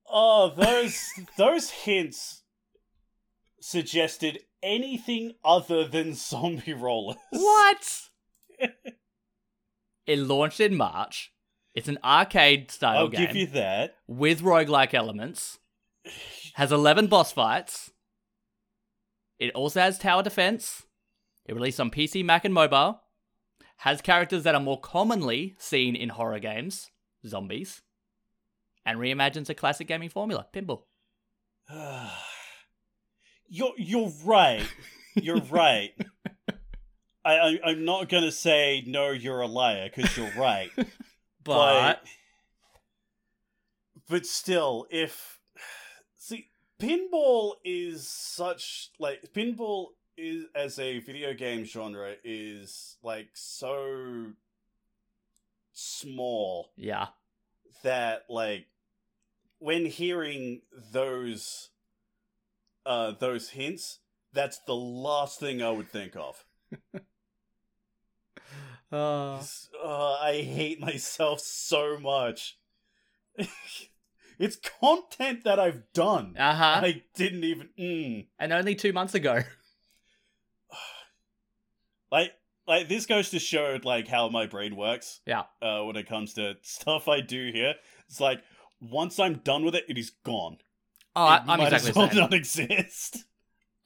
[0.07, 2.43] Oh, those those hints
[3.59, 7.17] suggested anything other than zombie rollerz.
[7.31, 8.01] What?
[10.07, 11.31] It launched in March.
[11.73, 13.95] It's an arcade style I'll game give you that.
[14.07, 15.59] with roguelike elements.
[16.53, 17.91] Has 11 boss fights.
[19.39, 20.83] It also has tower defense.
[21.45, 23.01] It released on PC, Mac, and mobile.
[23.77, 26.91] Has characters that are more commonly seen in horror games,
[27.27, 27.81] zombies.
[28.85, 30.83] And reimagines a classic gaming formula, pinball.
[33.47, 34.65] you're you're right.
[35.15, 35.91] You're right.
[37.25, 39.09] I, I I'm not gonna say no.
[39.09, 40.69] You're a liar because you're right.
[41.45, 42.01] But,
[44.09, 45.39] but still, if
[46.17, 46.47] see,
[46.79, 54.31] pinball is such like pinball is as a video game genre is like so
[55.73, 57.07] small yeah.
[57.83, 58.65] that like
[59.59, 60.61] when hearing
[60.91, 61.69] those
[62.85, 63.99] uh those hints
[64.31, 66.45] that's the last thing i would think of
[68.91, 69.41] Uh,
[69.83, 72.57] uh, i hate myself so much
[74.39, 76.79] it's content that i've done uh huh.
[76.83, 78.27] i didn't even mm.
[78.39, 79.41] And only two months ago.
[82.11, 82.31] like
[82.67, 85.43] like this goes to show like how my brain works Yeah.
[85.61, 87.75] uh when it comes to stuff i do here
[88.07, 88.41] it's like
[88.79, 90.57] once i'm done with it it is gone
[91.17, 93.23] Oh, I, It I'm might exactly as well not exist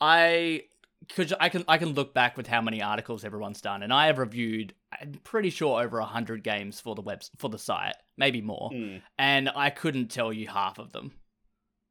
[0.02, 0.64] I
[1.10, 4.08] could I can I can look back with how many articles everyone's done, and I
[4.08, 4.74] have reviewed.
[4.92, 9.02] I'm pretty sure over hundred games for the web for the site, maybe more, Mm,
[9.18, 11.12] and I couldn't tell you half of them.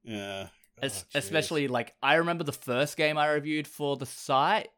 [0.04, 0.48] yeah
[0.80, 4.68] Oh, especially like I remember the first game I reviewed for the site.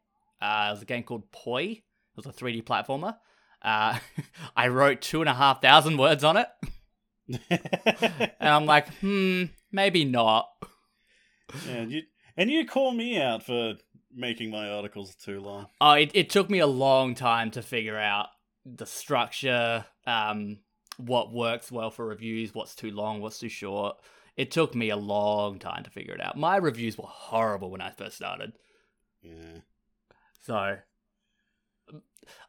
[0.41, 1.61] Uh, it was a game called Poi.
[1.63, 1.83] It
[2.15, 3.15] was a 3D platformer.
[3.61, 3.99] Uh,
[4.55, 6.47] I wrote two and a half thousand words on it,
[7.49, 10.47] and I'm like, hmm, maybe not.
[11.67, 12.01] Yeah, and you
[12.37, 13.75] and you call me out for
[14.15, 15.67] making my articles too long.
[15.79, 18.27] Oh, it, it took me a long time to figure out
[18.65, 20.59] the structure, um,
[20.97, 23.97] what works well for reviews, what's too long, what's too short.
[24.37, 26.37] It took me a long time to figure it out.
[26.37, 28.53] My reviews were horrible when I first started.
[29.21, 29.59] Yeah.
[30.41, 30.77] So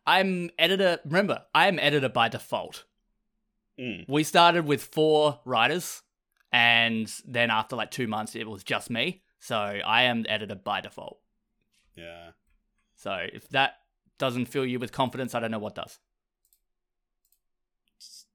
[0.06, 1.00] I'm editor.
[1.04, 2.84] Remember, I am editor by default.
[3.78, 4.04] Mm.
[4.08, 6.02] We started with four writers,
[6.52, 9.22] and then after like two months, it was just me.
[9.38, 11.18] So I am editor by default.
[11.94, 12.30] Yeah.
[12.94, 13.74] So if that
[14.18, 15.98] doesn't fill you with confidence, I don't know what does.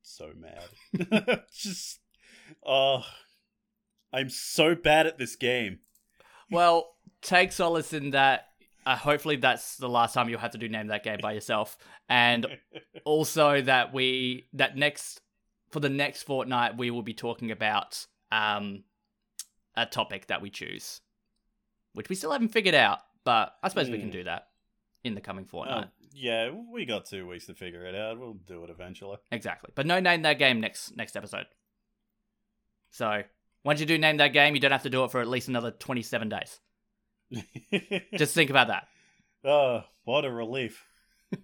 [0.02, 1.44] So mad.
[1.54, 2.00] Just
[2.66, 3.04] oh
[4.12, 5.80] I'm so bad at this game.
[6.50, 8.48] Well, take solace in that
[8.86, 11.78] uh, hopefully that's the last time you'll have to do name that game by yourself,
[12.08, 12.48] and
[13.06, 15.22] also that we that next
[15.72, 18.84] for the next fortnight we will be talking about um
[19.76, 21.02] a topic that we choose,
[21.94, 24.12] which we still haven't figured out, but I suppose we can Hmm.
[24.14, 24.48] do that
[25.04, 25.88] in the coming fortnight.
[25.90, 28.18] Oh, yeah, we got two weeks to figure it out.
[28.18, 29.18] We'll do it eventually.
[29.32, 29.72] Exactly.
[29.76, 31.46] But no name that game next next episode.
[32.92, 33.24] So
[33.66, 35.50] once you do name that game, you don't have to do it for at least
[35.50, 36.60] another twenty seven days.
[38.16, 38.88] Just think about that.
[39.44, 40.86] oh, what a relief.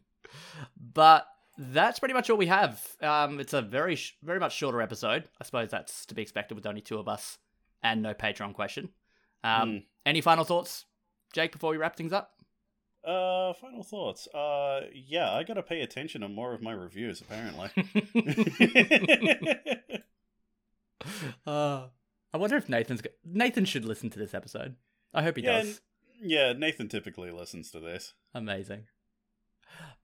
[0.94, 1.28] But
[1.58, 2.82] that's pretty much all we have.
[3.02, 5.30] Um, it's a very sh- very much shorter episode.
[5.40, 7.38] I suppose that's to be expected with only two of us
[7.84, 8.90] and no Patreon question.
[9.44, 9.78] Um, Hmm.
[10.06, 10.86] Any final thoughts,
[11.34, 12.32] Jake, before we wrap things up?
[13.06, 14.28] Uh, final thoughts.
[14.34, 17.70] Uh, yeah, I gotta pay attention to more of my reviews, apparently.
[21.46, 21.88] uh,
[22.34, 24.76] I wonder if Nathan's go- Nathan should listen to this episode.
[25.14, 25.82] I hope he Yeah, does.
[26.22, 28.14] yeah, Nathan typically listens to this.
[28.34, 28.86] Amazing.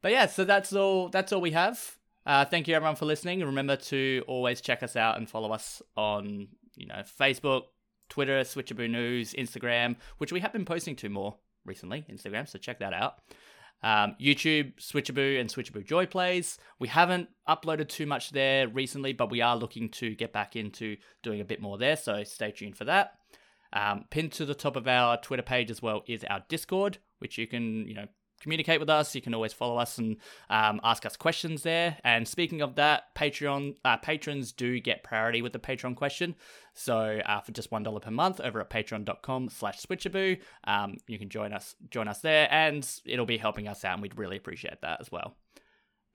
[0.01, 1.09] But yeah, so that's all.
[1.09, 1.97] That's all we have.
[2.25, 3.39] Uh, thank you everyone for listening.
[3.41, 7.63] Remember to always check us out and follow us on you know Facebook,
[8.09, 12.05] Twitter, Switchaboo News, Instagram, which we have been posting to more recently.
[12.11, 13.19] Instagram, so check that out.
[13.81, 16.57] Um, YouTube, Switchaboo, and Switchaboo Joy Plays.
[16.79, 20.97] We haven't uploaded too much there recently, but we are looking to get back into
[21.23, 21.95] doing a bit more there.
[21.95, 23.13] So stay tuned for that.
[23.71, 27.37] Um, pinned to the top of our Twitter page as well is our Discord, which
[27.37, 28.07] you can, you know,
[28.39, 29.15] communicate with us.
[29.15, 30.17] You can always follow us and
[30.49, 31.97] um, ask us questions there.
[32.03, 36.35] And speaking of that, Patreon uh, patrons do get priority with the Patreon question.
[36.73, 41.29] So uh, for just one dollar per month over at Patreon.com/slash Switchaboo, um, you can
[41.29, 44.81] join us join us there, and it'll be helping us out, and we'd really appreciate
[44.81, 45.35] that as well.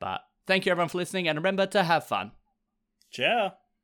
[0.01, 2.33] But thank you everyone for listening, and remember to have fun.
[3.11, 3.64] Ciao.